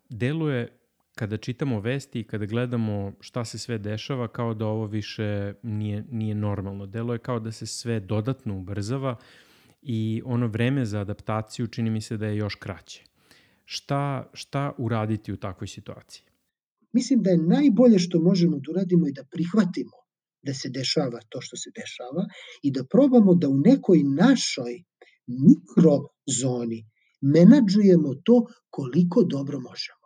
[0.09, 0.67] deluje
[1.15, 6.03] kada čitamo vesti i kada gledamo šta se sve dešava kao da ovo više nije,
[6.11, 6.85] nije normalno.
[6.85, 9.15] Deluje kao da se sve dodatno ubrzava
[9.81, 13.03] i ono vreme za adaptaciju čini mi se da je još kraće.
[13.65, 16.23] Šta, šta uraditi u takvoj situaciji?
[16.93, 19.97] Mislim da je najbolje što možemo da uradimo i da prihvatimo
[20.41, 22.27] da se dešava to što se dešava
[22.63, 24.83] i da probamo da u nekoj našoj
[25.27, 26.85] mikrozoni
[27.21, 30.05] menadžujemo to koliko dobro možemo.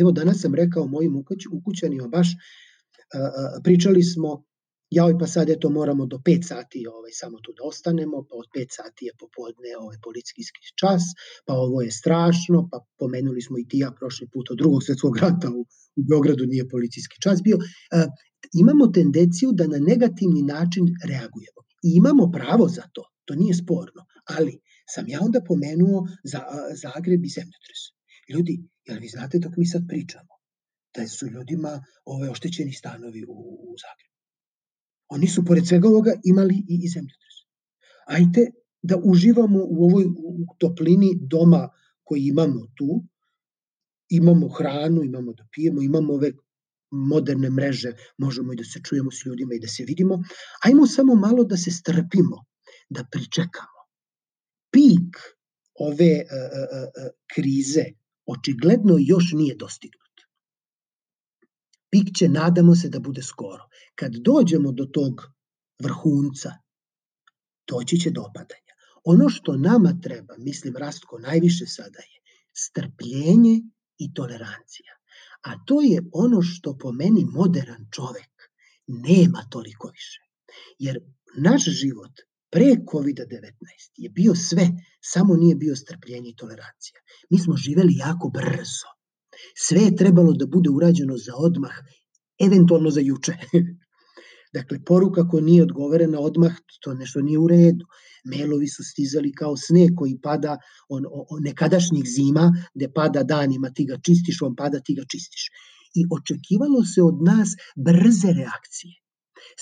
[0.00, 1.16] Evo danas sam rekao mojim
[1.52, 2.28] ukućanima baš
[3.64, 4.44] pričali smo
[4.90, 8.48] ja pa sad eto moramo do 5 sati ovaj, samo tu da ostanemo, pa od
[8.56, 11.02] 5 sati je popodne ovaj policijski čas,
[11.46, 15.16] pa ovo je strašno, pa pomenuli smo i ti ja prošli put od drugog svetskog
[15.16, 15.60] rata u,
[15.98, 17.56] u Beogradu nije policijski čas bio.
[17.58, 18.06] E,
[18.62, 21.60] imamo tendenciju da na negativni način reagujemo.
[21.86, 24.02] I imamo pravo za to, to nije sporno,
[24.36, 24.52] ali
[24.94, 26.40] sam ja onda pomenuo za,
[26.82, 27.80] Zagreb i zemljotres.
[28.32, 28.54] Ljudi,
[28.88, 30.32] jel vi znate dok mi sad pričamo,
[30.96, 31.72] da su ljudima
[32.04, 33.36] ove oštećeni stanovi u,
[33.70, 34.07] u Zagrebu.
[35.08, 37.36] Oni su pored svega ovoga imali i, i zemljotres.
[38.06, 38.50] Ajte
[38.82, 41.68] da uživamo u ovoj u toplini doma
[42.04, 43.04] koji imamo tu,
[44.08, 46.32] imamo hranu, imamo da pijemo, imamo ove
[46.90, 50.22] moderne mreže, možemo i da se čujemo s ljudima i da se vidimo.
[50.64, 52.44] Ajmo samo malo da se strpimo,
[52.88, 53.78] da pričekamo.
[54.72, 55.16] Pik
[55.74, 57.84] ove uh, uh, uh, krize
[58.26, 60.07] očigledno još nije dostignut.
[61.90, 63.68] Pik će, nadamo se, da bude skoro.
[63.94, 65.22] Kad dođemo do tog
[65.82, 66.52] vrhunca,
[67.68, 68.74] doći će do opadanja.
[69.04, 72.18] Ono što nama treba, mislim Rastko najviše sada je
[72.52, 73.60] strpljenje
[73.98, 74.92] i tolerancija.
[75.42, 78.50] A to je ono što po meni modern čovek
[78.86, 80.20] nema toliko više.
[80.78, 81.00] Jer
[81.36, 82.12] naš život
[82.50, 84.68] pre COVID-19 je bio sve,
[85.00, 87.00] samo nije bio strpljenje i tolerancija.
[87.30, 88.97] Mi smo živeli jako brzo.
[89.66, 91.74] Sve je trebalo da bude urađeno za odmah,
[92.46, 93.34] eventualno za juče.
[94.56, 97.84] dakle, poruka koja nije odgovorena odmah, to nešto nije u redu.
[98.24, 100.56] Mailovi su stizali kao sne koji pada
[100.88, 105.42] on, on nekadašnjih zima, gde pada danima, ti ga čistiš, on pada, ti ga čistiš.
[105.94, 108.94] I očekivalo se od nas brze reakcije.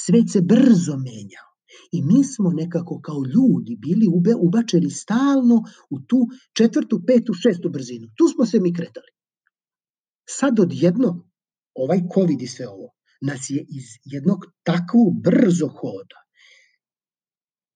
[0.04, 1.50] Svet se brzo menjao.
[1.92, 5.56] I mi smo nekako kao ljudi bili ube, ubačeni stalno
[5.90, 6.20] u tu
[6.56, 8.06] četvrtu, petu, šestu brzinu.
[8.16, 9.15] Tu smo se mi kretali.
[10.28, 11.30] Sad odjednom,
[11.74, 16.26] ovaj COVID i sve ovo, nas je iz jednog takvog brzo hoda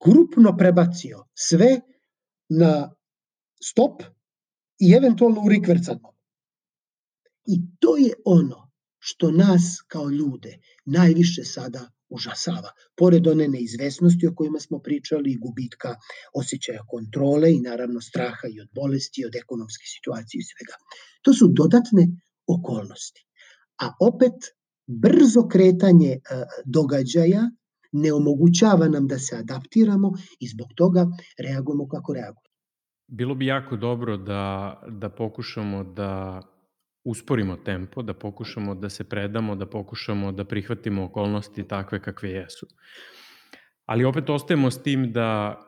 [0.05, 1.81] grupno prebacio sve
[2.49, 2.95] na
[3.63, 4.03] stop
[4.79, 5.87] i eventualno u rikverc
[7.47, 12.71] I to je ono što nas kao ljude najviše sada užasava.
[12.97, 15.97] Pored one neizvesnosti o kojima smo pričali, gubitka
[16.35, 20.77] osjećaja kontrole i naravno straha i od bolesti, i od ekonomske situacije i svega.
[21.23, 22.09] To su dodatne
[22.59, 23.27] okolnosti.
[23.83, 24.39] A opet,
[24.87, 26.19] brzo kretanje e,
[26.65, 27.51] događaja
[27.93, 31.07] ne omogućava nam da se adaptiramo i zbog toga
[31.39, 32.51] reagujemo kako reagujemo.
[33.09, 36.43] Bilo bi jako dobro da, da pokušamo da
[37.05, 42.67] usporimo tempo, da pokušamo da se predamo, da pokušamo da prihvatimo okolnosti takve kakve jesu.
[43.87, 45.59] Ali opet ostajemo s tim da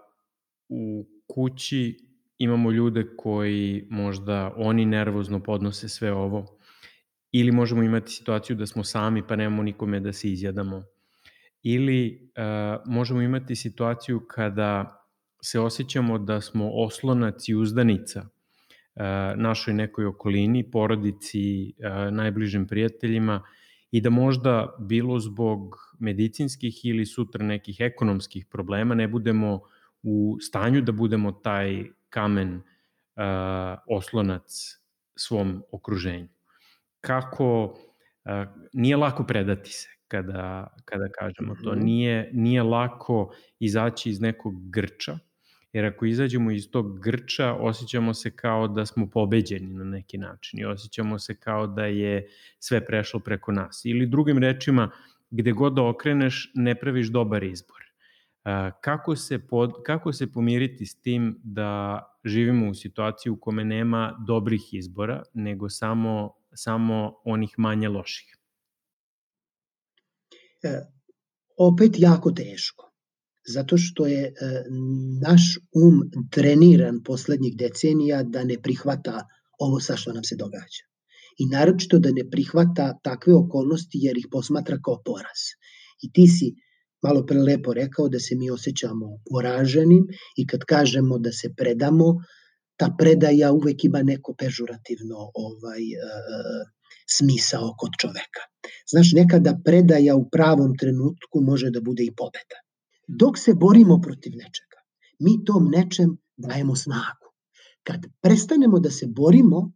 [0.69, 1.97] u kući
[2.39, 6.59] imamo ljude koji možda oni nervozno podnose sve ovo,
[7.33, 10.83] ili možemo imati situaciju da smo sami pa nemamo nikome da se izjadamo.
[11.63, 14.99] Ili uh, možemo imati situaciju kada
[15.43, 19.03] se osjećamo da smo oslonac i uzdanica uh,
[19.37, 23.43] našoj nekoj okolini, porodici, uh, najbližim prijateljima
[23.91, 29.61] i da možda bilo zbog medicinskih ili sutra nekih ekonomskih problema ne budemo
[30.03, 32.63] u stanju da budemo taj kamen uh,
[33.87, 34.43] oslonac
[35.17, 36.29] svom okruženju
[37.03, 37.79] kako
[38.25, 41.73] a, nije lako predati se kada, kada kažemo to.
[41.73, 41.85] Mhm.
[41.85, 45.19] Nije, nije lako izaći iz nekog grča
[45.73, 50.61] Jer ako izađemo iz tog grča, osjećamo se kao da smo pobeđeni na neki način
[50.61, 52.29] i osjećamo se kao da je
[52.59, 53.83] sve prešlo preko nas.
[53.85, 54.91] Ili drugim rečima,
[55.31, 57.83] gde god da okreneš, ne praviš dobar izbor.
[58.81, 64.25] Kako se, pod, kako se pomiriti s tim da živimo u situaciji u kome nema
[64.27, 68.39] dobrih izbora, nego samo, samo onih manje loših?
[70.63, 70.81] E,
[71.59, 72.93] opet jako teško
[73.47, 74.33] zato što je e,
[75.23, 76.01] naš um
[76.31, 79.27] treniran poslednjih decenija da ne prihvata
[79.59, 80.85] ovo sa što nam se događa.
[81.39, 85.41] I naročito da ne prihvata takve okolnosti jer ih posmatra kao poraz.
[86.03, 86.55] I ti si
[87.03, 92.15] malo pre lepo rekao da se mi osjećamo poraženim i kad kažemo da se predamo,
[92.83, 96.63] ta predaja uvek ima neko pežurativno ovaj, uh,
[97.17, 98.43] smisao kod čoveka.
[98.91, 102.59] Znaš, nekada predaja u pravom trenutku može da bude i pobeda.
[103.21, 104.81] Dok se borimo protiv nečega,
[105.19, 107.31] mi tom nečem dajemo snagu.
[107.83, 109.73] Kad prestanemo da se borimo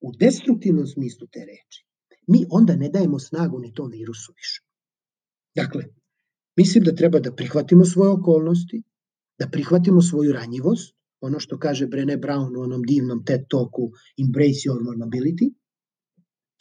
[0.00, 1.86] u destruktivnom smislu te reči,
[2.26, 4.62] mi onda ne dajemo snagu ni tom virusu više.
[5.54, 5.84] Dakle,
[6.56, 8.82] mislim da treba da prihvatimo svoje okolnosti,
[9.38, 14.68] da prihvatimo svoju ranjivost, ono što kaže Brené Brown u onom divnom TED Talku Embrace
[14.68, 15.54] Your Vulnerability,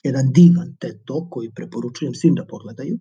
[0.03, 2.99] jedan divan TED Talk koji preporučujem svim da pogledaju,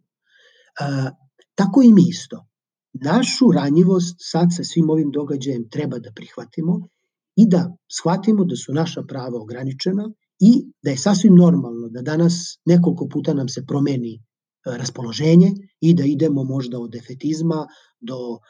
[0.80, 1.10] a,
[1.54, 2.46] tako i mi isto.
[2.92, 6.88] Našu ranjivost sad sa svim ovim događajem treba da prihvatimo
[7.36, 10.52] i da shvatimo da su naša prava ograničena i
[10.82, 12.34] da je sasvim normalno da danas
[12.64, 14.20] nekoliko puta nam se promeni e,
[14.64, 17.66] raspoloženje i da idemo možda od defetizma
[18.00, 18.40] do uh,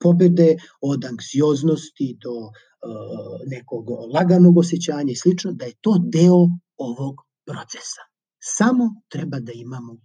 [0.00, 2.52] pobede, od anksioznosti do uh,
[3.46, 7.14] nekog laganog osjećanja i slično, da je to deo ovog
[7.46, 8.02] procesa.
[8.40, 9.96] Samo treba da imamo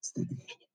[0.00, 0.70] strpljenje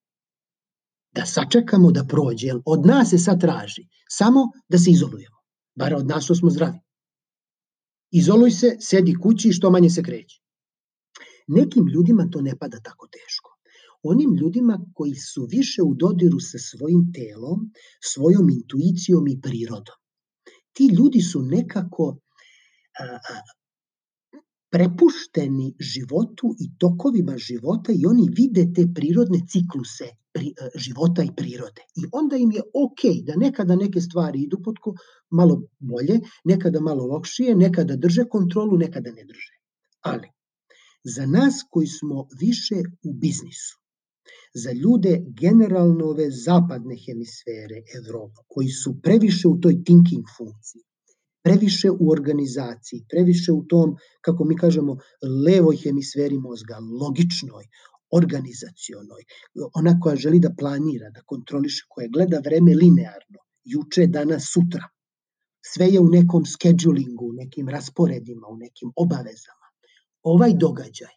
[1.16, 5.38] da sačekamo da prođe, jer od nas se sad traži samo da se izolujemo,
[5.76, 6.80] bar od nas smo zdravi.
[8.12, 10.42] Izoluj se, sedi kući i što manje se kreće.
[11.48, 13.55] Nekim ljudima to ne pada tako teško.
[14.12, 17.72] Onim ljudima koji su više u dodiru sa svojim telom,
[18.14, 19.98] svojom intuicijom i prirodom.
[20.74, 22.18] Ti ljudi su nekako
[23.00, 23.36] a, a,
[24.76, 31.30] prepušteni životu i tokovima života i oni vide te prirodne cikluse pri, e, života i
[31.38, 31.82] prirode.
[31.96, 34.76] I onda im je ok da nekada neke stvari idu pod
[35.30, 39.56] malo bolje, nekada malo lokšije, nekada drže kontrolu, nekada ne drže.
[40.02, 40.28] Ali,
[41.04, 43.85] za nas koji smo više u biznisu,
[44.64, 50.84] za ljude generalno ove zapadne hemisfere Evropa, koji su previše u toj thinking funkciji,
[51.44, 54.98] previše u organizaciji, previše u tom, kako mi kažemo,
[55.48, 57.66] levoj hemisferi mozga, logičnoj,
[58.12, 59.24] organizacionoj,
[59.74, 64.90] ona koja želi da planira, da kontroliše, koja gleda vreme linearno, juče, danas, sutra.
[65.74, 69.68] Sve je u nekom schedulingu, u nekim rasporedima, u nekim obavezama.
[70.24, 71.14] Ovaj događaj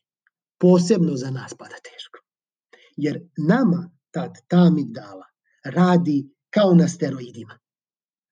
[0.58, 2.18] posebno za nas pada teško.
[2.98, 5.26] Jer nama tad ta amigdala
[5.64, 6.16] radi
[6.50, 7.58] kao na steroidima.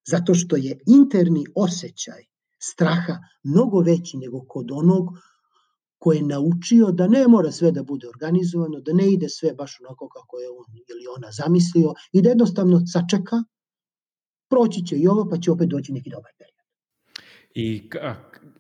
[0.07, 2.25] Zato što je interni osjećaj
[2.63, 5.09] straha mnogo veći nego kod onog
[5.99, 9.79] ko je naučio da ne mora sve da bude organizovano, da ne ide sve baš
[9.81, 13.37] onako kako je on ili ona zamislio i da jednostavno sačeka,
[14.51, 16.57] proći će i ovo pa će opet doći neki dobar period.
[17.55, 18.15] I a,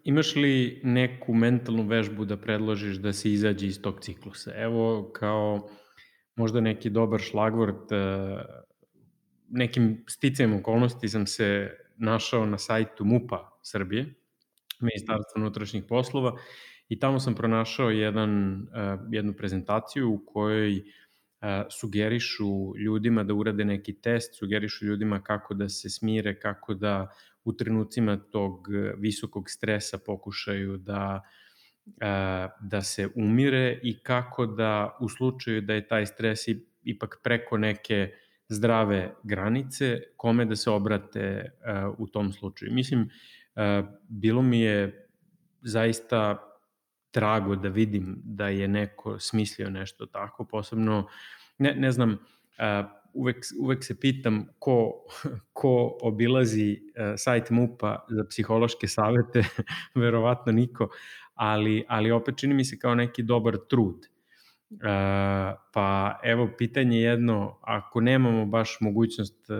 [0.05, 4.53] imaš li neku mentalnu vežbu da predložiš da se izađe iz tog ciklusa?
[4.55, 5.69] Evo kao
[6.37, 7.93] možda neki dobar šlagvort
[9.49, 14.15] nekim sticajem okolnosti sam se našao na sajtu MUPA Srbije,
[14.81, 16.37] Ministarstva unutrašnjih poslova,
[16.89, 20.83] i tamo sam pronašao jedan, uh, jednu prezentaciju u kojoj uh,
[21.71, 27.09] sugerišu ljudima da urade neki test, sugerišu ljudima kako da se smire, kako da
[27.45, 28.69] u trenucima tog
[28.99, 31.23] visokog stresa pokušaju da
[32.61, 36.41] da se umire i kako da u slučaju da je taj stres
[36.83, 38.13] ipak preko neke
[38.49, 41.53] zdrave granice, kome da se obrate
[41.99, 42.73] u tom slučaju.
[42.73, 43.11] Mislim,
[44.09, 45.09] bilo mi je
[45.63, 46.43] zaista
[47.15, 51.07] drago da vidim da je neko smislio nešto tako, posebno,
[51.59, 52.19] ne, ne znam,
[53.13, 54.93] uvek, uvek se pitam ko,
[55.53, 56.81] ko obilazi
[57.17, 59.45] sajt MUPA za psihološke savete,
[59.95, 60.89] verovatno niko,
[61.37, 64.07] ali, ali opet čini mi se kao neki dobar trud
[64.71, 64.79] Uh,
[65.73, 69.57] pa evo pitanje jedno, ako nemamo baš mogućnost, uh,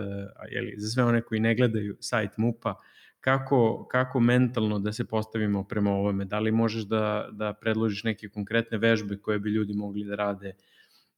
[0.51, 2.75] jeli, za sve one koji ne gledaju sajt MUPA,
[3.19, 6.25] kako, kako mentalno da se postavimo prema ovome?
[6.25, 10.53] Da li možeš da, da predložiš neke konkretne vežbe koje bi ljudi mogli da rade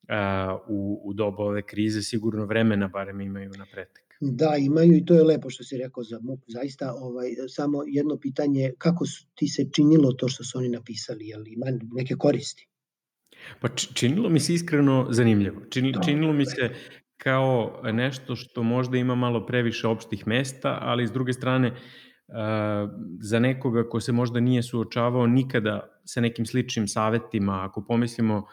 [0.03, 2.01] uh, u, u dobu ove krize?
[2.01, 4.09] Sigurno vremena barem imaju na pretek.
[4.20, 6.39] Da, imaju i to je lepo što si rekao za MUP.
[6.47, 11.28] Zaista, ovaj, samo jedno pitanje, kako su, ti se činilo to što su oni napisali?
[11.28, 11.65] Je li ima
[11.95, 12.67] neke koristi?
[13.61, 15.61] Pa činilo mi se iskreno zanimljivo.
[15.70, 16.70] Čini, činilo mi se
[17.17, 21.76] kao nešto što možda ima malo previše opštih mesta, ali s druge strane
[23.22, 28.43] za nekoga ko se možda nije suočavao nikada sa nekim sličnim savetima, ako pomislimo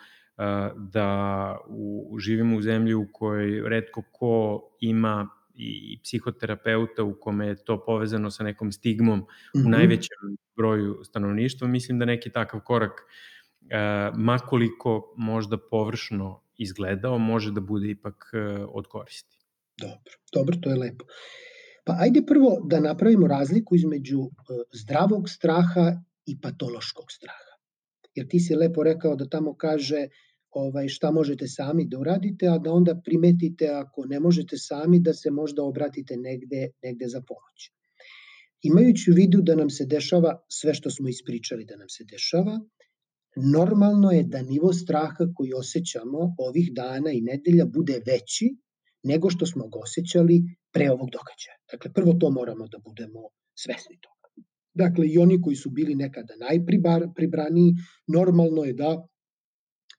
[0.77, 7.65] da u, živimo u zemlji u kojoj redko ko ima i psihoterapeuta u kome je
[7.65, 9.59] to povezano sa nekom stigmom mm -hmm.
[9.59, 9.71] u mhm.
[9.71, 13.03] najvećem broju stanovništva, mislim da neki takav korak,
[14.15, 18.31] makoliko možda površno izgledao, može da bude ipak
[18.69, 19.37] od koristi.
[19.81, 21.05] Dobro, dobro, to je lepo.
[21.85, 24.31] Pa ajde prvo da napravimo razliku između
[24.73, 27.53] zdravog straha i patološkog straha.
[28.15, 30.09] Jer ti si lepo rekao da tamo kaže
[30.51, 35.15] ovaj, šta možete sami da uradite, a da onda primetite ako ne možete sami da
[35.15, 37.71] se možda obratite negde, negde za pomoć.
[38.63, 42.61] Imajući u vidu da nam se dešava sve što smo ispričali da nam se dešava,
[43.53, 48.57] normalno je da nivo straha koji osjećamo ovih dana i nedelja bude veći
[49.03, 50.43] nego što smo ga osjećali
[50.73, 51.57] pre ovog događaja.
[51.73, 53.21] Dakle, prvo to moramo da budemo
[53.55, 54.17] svesni toga.
[54.75, 57.75] Dakle, i oni koji su bili nekada najpribraniji,
[58.07, 59.07] normalno je da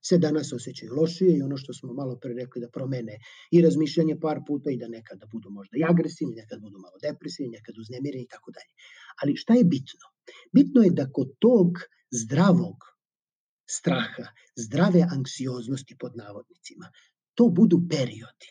[0.07, 3.19] se danas osjećaju lošije i ono što smo malo pre rekli da promene
[3.51, 7.51] i razmišljanje par puta i da nekada budu možda i agresivni, nekada budu malo depresivni,
[7.57, 8.71] nekada uznemireni i tako dalje.
[9.21, 10.07] Ali šta je bitno?
[10.51, 11.79] Bitno je da kod tog
[12.11, 12.77] zdravog
[13.69, 16.91] straha, zdrave anksioznosti pod navodnicima,
[17.35, 18.49] to budu periodi.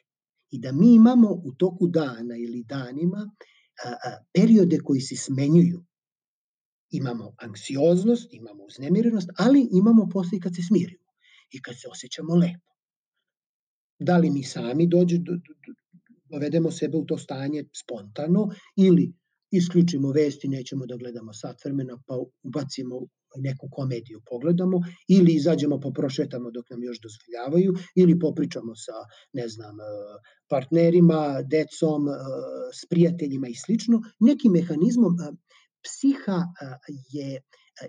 [0.51, 3.23] I da mi imamo u toku dana ili danima
[3.85, 5.85] a, a, periode koji se smenjuju.
[6.91, 11.06] Imamo anksioznost, imamo uznemirenost, ali imamo posle kad se smirimo
[11.51, 12.73] i kad se osjećamo lepo.
[13.99, 15.19] Da li mi sami dođe,
[16.31, 19.13] dovedemo sebe u to stanje spontano ili
[19.51, 23.01] isključimo vesti, nećemo da gledamo sat vremena pa ubacimo
[23.37, 28.93] neku komediju pogledamo ili izađemo pa prošetamo dok nam još dozvoljavaju ili popričamo sa,
[29.33, 29.77] ne znam,
[30.49, 32.07] partnerima, decom,
[32.75, 34.01] s prijateljima i slično.
[34.21, 35.17] Nekim mehanizmom
[35.83, 36.43] psiha
[37.13, 37.41] je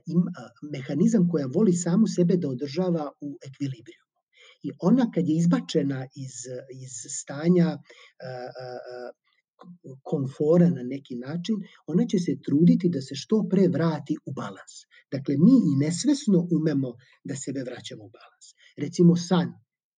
[0.05, 0.23] im,
[0.71, 4.03] mehanizam koja voli samu sebe da održava u ekvilibriju.
[4.63, 6.35] I ona kad je izbačena iz,
[6.83, 7.77] iz stanja
[10.03, 11.55] komfora na neki način,
[11.87, 14.75] ona će se truditi da se što pre vrati u balans.
[15.11, 18.45] Dakle, mi i nesvesno umemo da sebe vraćamo u balans.
[18.77, 19.53] Recimo, san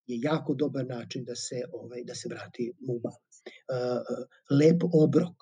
[0.06, 3.36] je jako dobar način da se ovaj da se vrati u balans.
[4.50, 5.36] Lep obrok,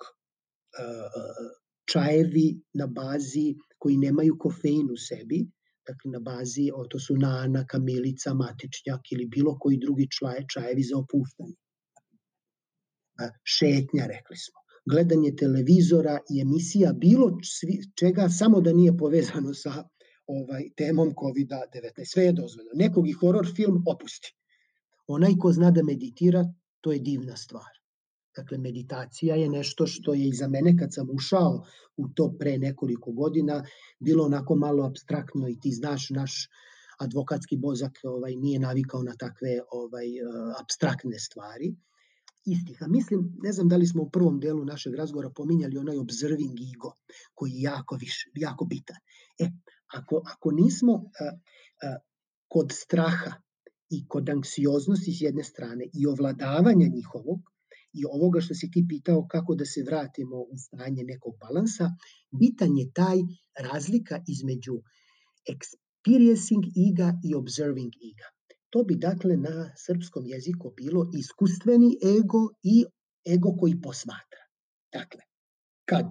[1.91, 5.39] čajevi na bazi koji nemaju kofein u sebi,
[5.87, 10.83] dakle na bazi, o, to su nana, kamilica, matičnjak ili bilo koji drugi čaje, čajevi
[10.83, 11.55] za opuštanje.
[13.43, 14.59] Šetnja, rekli smo.
[14.91, 17.31] Gledanje televizora i emisija bilo
[17.99, 19.83] čega samo da nije povezano sa
[20.27, 22.05] ovaj temom COVID-19.
[22.05, 22.71] Sve je dozvoljeno.
[22.83, 24.35] Nekog i horor film opusti.
[25.07, 26.45] Onaj ko zna da meditira,
[26.81, 27.78] to je divna stvar.
[28.39, 31.63] Dakle, meditacija je nešto što je i za mene kad sam ušao
[31.97, 33.63] u to pre nekoliko godina
[33.99, 36.47] bilo onako malo abstraktno i ti znaš naš
[36.99, 40.07] advokatski bozak ovaj nije navikao na takve ovaj
[40.61, 41.75] abstraktne stvari
[42.45, 42.83] istih.
[42.83, 46.59] A mislim, ne znam da li smo u prvom delu našeg razgovora pominjali onaj observing
[46.75, 46.93] ego,
[47.33, 48.97] koji je jako, viš, jako bitan.
[49.39, 49.49] E,
[49.93, 51.29] ako, ako nismo a,
[51.87, 51.97] a,
[52.47, 53.33] kod straha
[53.89, 57.48] i kod anksioznosti s jedne strane i ovladavanja njihovog,
[57.93, 61.91] i ovoga što si ti pitao kako da se vratimo u stanje nekog balansa,
[62.39, 63.17] bitan je taj
[63.59, 64.75] razlika između
[65.53, 68.27] experiencing ega i observing ega.
[68.69, 72.85] To bi dakle na srpskom jeziku bilo iskustveni ego i
[73.35, 74.43] ego koji posmatra.
[74.93, 75.21] Dakle,
[75.85, 76.05] kad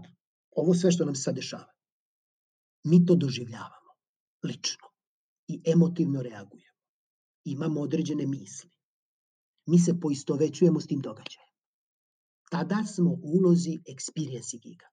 [0.50, 1.72] ovo sve što nam se sad dešava,
[2.84, 3.92] mi to doživljavamo
[4.42, 4.88] lično
[5.48, 6.78] i emotivno reagujemo.
[7.44, 8.70] Imamo određene misli.
[9.66, 11.47] Mi se poistovećujemo s tim događajem
[12.50, 14.86] tada smo u ulozi experience giga.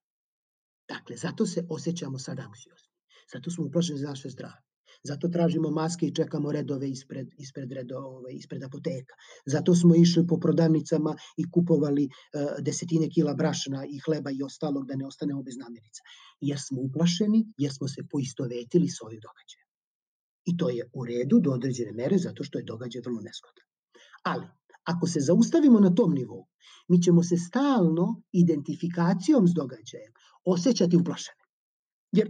[0.88, 2.90] Dakle, zato se osjećamo sad anksiozni.
[3.32, 4.66] Zato smo uplašeni za naše zdravlje.
[5.04, 9.14] Zato tražimo maske i čekamo redove ispred, ispred, redo, ove, ispred apoteka.
[9.46, 14.86] Zato smo išli po prodavnicama i kupovali uh, desetine kila brašna i hleba i ostalog
[14.86, 16.02] da ne ostanemo bez namirnica.
[16.40, 19.66] Jer smo uplašeni, jer smo se poistovetili s ovim događajem.
[20.50, 23.66] I to je u redu do određene mere zato što je događaj vrlo neskotan.
[24.22, 24.46] Ali,
[24.92, 26.46] Ako se zaustavimo na tom nivou,
[26.88, 30.12] mi ćemo se stalno identifikacijom s događajem
[30.44, 31.44] osjećati uplašene.
[32.12, 32.28] Jer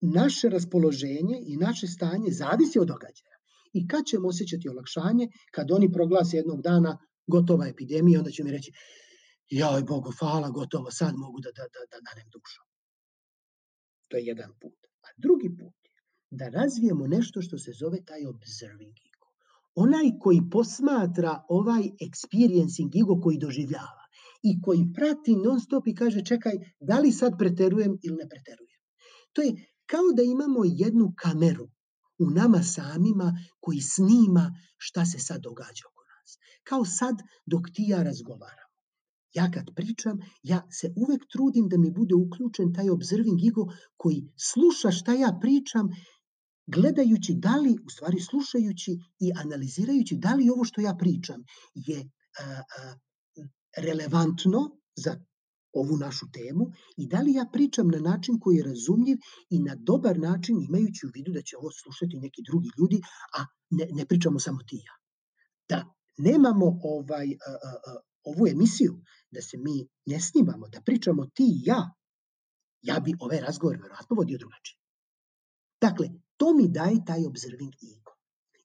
[0.00, 3.36] naše raspoloženje i naše stanje zavisi od događaja.
[3.72, 5.28] I kad ćemo osjećati olakšanje?
[5.50, 8.72] Kad oni proglase jednog dana gotova epidemija, onda će mi reći
[9.50, 12.62] joj Bogu, hvala, gotovo, sad mogu da, da, da, da danem dušu.
[14.08, 14.78] To je jedan put.
[15.06, 15.90] A drugi put je
[16.30, 18.96] da razvijemo nešto što se zove taj observing.
[19.74, 24.04] Onaj koji posmatra ovaj experiencing ego koji doživljava
[24.42, 28.80] i koji prati non stop i kaže čekaj, da li sad preterujem ili ne preterujem.
[29.32, 29.52] To je
[29.86, 31.68] kao da imamo jednu kameru
[32.18, 36.38] u nama samima koji snima šta se sad događa oko nas.
[36.62, 37.16] Kao sad
[37.46, 38.70] dok ti ja razgovaram.
[39.34, 43.64] Ja kad pričam, ja se uvek trudim da mi bude uključen taj observing ego
[43.96, 45.88] koji sluša šta ja pričam,
[46.66, 51.44] gledajući da li, u stvari slušajući i analizirajući da li ovo što ja pričam
[51.74, 52.10] je
[52.40, 52.94] a, a,
[53.76, 55.16] relevantno za
[55.72, 59.18] ovu našu temu i da li ja pričam na način koji je razumljiv
[59.50, 63.00] i na dobar način imajući u vidu da će ovo slušati neki drugi ljudi,
[63.38, 64.94] a ne, ne pričamo samo ti ja.
[65.68, 69.00] Da nemamo ovaj, a, a, ovu emisiju,
[69.30, 71.94] da se mi ne snimamo, da pričamo ti i ja,
[72.82, 74.78] ja bi ovaj razgovor verovatno vodio drugačije.
[75.80, 76.10] Dakle,
[76.44, 78.12] to mi daje taj observing ego.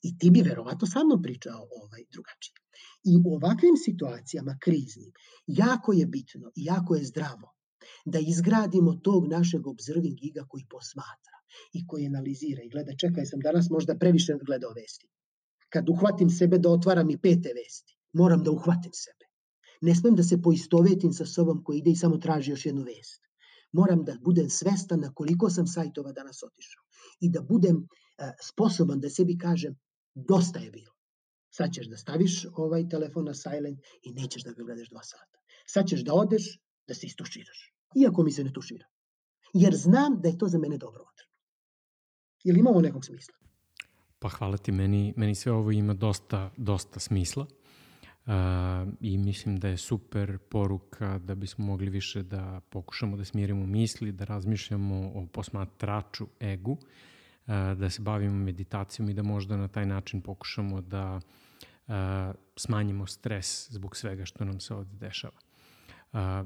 [0.08, 2.58] I ti bi verovatno sa mnom pričao ovaj drugačije.
[3.12, 5.12] I u ovakvim situacijama kriznim,
[5.48, 7.48] jako je bitno i jako je zdravo
[8.06, 11.38] da izgradimo tog našeg observing ega koji posmatra
[11.74, 15.08] i koji analizira i gleda, čekaj, sam danas možda previše gledao vesti.
[15.70, 19.26] Kad uhvatim sebe da otvaram i pete vesti, moram da uhvatim sebe.
[19.82, 23.22] Ne smem da se poistovetim sa sobom koji ide i samo traži još jednu vest.
[23.72, 26.89] Moram da budem svestan na koliko sam sajtova danas otišao
[27.20, 27.86] i da budem uh,
[28.42, 29.76] sposoban da sebi kažem
[30.16, 30.94] dosta je bilo.
[31.50, 35.40] Sad ćeš da staviš ovaj telefon na silent i nećeš da ga gledaš dva sata.
[35.68, 37.74] Sad ćeš da odeš da se istuširaš.
[37.96, 38.86] Iako mi se ne tušira.
[39.54, 41.36] Jer znam da je to za mene dobro potrebno.
[42.44, 43.36] Je li ima ovo nekog smisla?
[44.20, 47.46] Pa hvala ti, meni, meni sve ovo ima dosta, dosta smisla.
[49.02, 54.12] I mislim da je super poruka da bismo mogli više da pokušamo da smirimo misli,
[54.12, 56.78] da razmišljamo o posmatraču egu,
[57.48, 61.22] da se bavimo meditacijom i da možda na taj način pokušamo da
[62.56, 65.38] smanjimo stres zbog svega što nam se ovde dešava.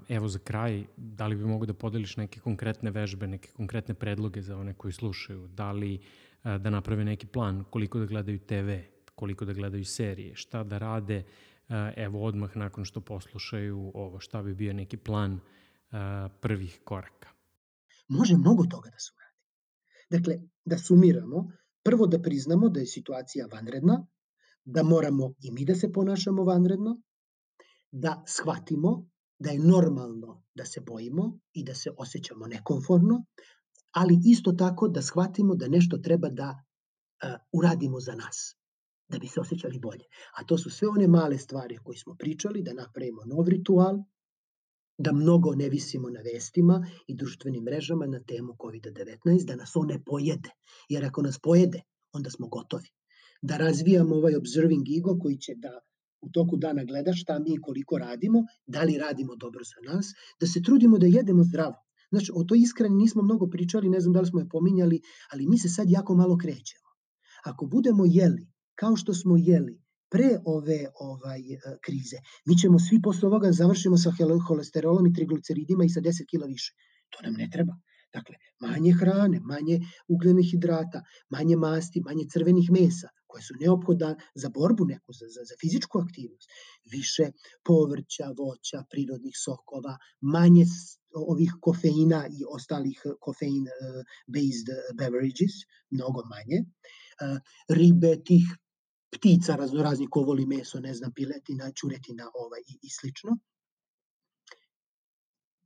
[0.09, 4.41] Evo za kraj, da li bi mogo da podeliš neke konkretne vežbe, neke konkretne predloge
[4.41, 5.47] za one koji slušaju?
[5.47, 5.99] Da li
[6.43, 8.69] da naprave neki plan koliko da gledaju TV,
[9.15, 11.23] koliko da gledaju serije, šta da rade
[11.95, 15.39] evo odmah nakon što poslušaju ovo, šta bi bio neki plan
[16.41, 17.29] prvih koraka?
[18.07, 19.37] Može mnogo toga da se uradi.
[20.09, 21.51] Dakle, da sumiramo,
[21.83, 24.05] prvo da priznamo da je situacija vanredna,
[24.65, 27.01] da moramo i mi da se ponašamo vanredno,
[27.91, 29.09] da shvatimo
[29.39, 33.25] da je normalno da se bojimo i da se osjećamo nekonforno,
[33.91, 36.63] ali isto tako da shvatimo da nešto treba da
[37.51, 38.57] uradimo za nas
[39.13, 40.05] da bi se osjećali bolje.
[40.37, 44.03] A to su sve one male stvari koje smo pričali, da napravimo nov ritual,
[44.97, 46.75] da mnogo ne visimo na vestima
[47.07, 50.49] i društvenim mrežama na temu COVID-19, da nas on ne pojede.
[50.89, 51.81] Jer ako nas pojede,
[52.13, 52.89] onda smo gotovi.
[53.41, 55.79] Da razvijamo ovaj observing ego koji će da
[56.21, 60.47] u toku dana gleda šta mi koliko radimo, da li radimo dobro za nas, da
[60.47, 61.75] se trudimo da jedemo zdravo.
[62.11, 65.01] Znači, o to iskreno nismo mnogo pričali, ne znam da li smo je pominjali,
[65.31, 66.89] ali mi se sad jako malo krećemo.
[67.43, 72.17] Ako budemo jeli kao što smo jeli pre ove ovaj e, krize.
[72.45, 74.11] Mi ćemo svi posle ovoga završimo sa
[74.47, 76.71] holesterolom i trigliceridima i sa 10 kila više.
[77.09, 77.73] To nam ne treba.
[78.13, 84.49] Dakle, manje hrane, manje ugljenih hidrata, manje masti, manje crvenih mesa, koje su neophoda za
[84.49, 86.49] borbu neku, za, za, za fizičku aktivnost.
[86.95, 87.25] Više
[87.65, 90.65] povrća, voća, prirodnih sokova, manje
[91.33, 95.55] ovih kofeina i ostalih kofein-based e, beverages,
[95.95, 96.59] mnogo manje.
[96.61, 96.65] E,
[97.79, 98.45] ribe, tih
[99.13, 103.37] ptica raznoraznih ko voli meso, ne znam, piletina, čuretina ovaj, i, i slično.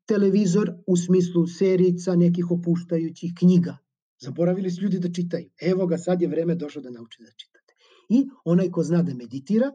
[0.05, 3.77] Televizor u smislu serica, nekih opuštajućih knjiga.
[4.19, 5.49] Zaboravili su ljudi da čitaju.
[5.61, 7.73] Evo ga, sad je vreme došlo da nauči da čitate.
[8.09, 9.71] I onaj ko zna da meditira,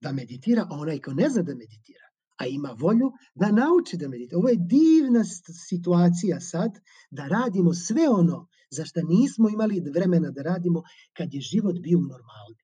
[0.00, 2.06] da meditira, a onaj ko ne zna da meditira,
[2.38, 4.38] a ima volju da nauči da meditira.
[4.38, 5.24] Ovo je divna
[5.68, 6.80] situacija sad
[7.10, 11.98] da radimo sve ono za što nismo imali vremena da radimo kad je život bio
[11.98, 12.61] normalni.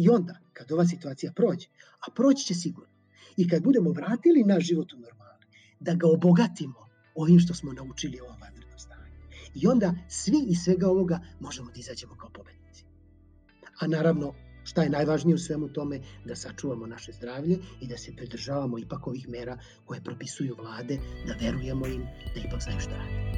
[0.00, 1.66] I onda, kad ova situacija prođe,
[2.00, 2.94] a proći će sigurno,
[3.36, 5.46] i kad budemo vratili naš život u normalni,
[5.80, 9.12] da ga obogatimo ovim što smo naučili u ovom vanrednom stanju.
[9.54, 12.84] I onda svi iz svega ovoga možemo da izađemo kao pobednici.
[13.80, 14.34] A naravno,
[14.64, 19.06] šta je najvažnije u svemu tome, da sačuvamo naše zdravlje i da se pridržavamo ipak
[19.06, 22.02] ovih mera koje propisuju vlade, da verujemo im,
[22.34, 23.30] da ipak znaju šta rade.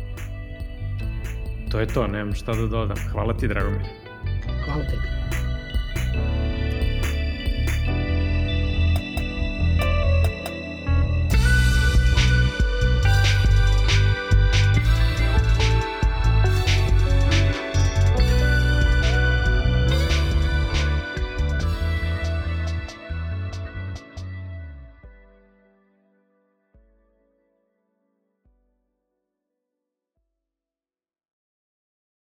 [1.70, 2.96] To je to, nemam šta da dodam.
[3.12, 3.86] Hvala ti, Dragomir.
[4.64, 5.51] Hvala tebi.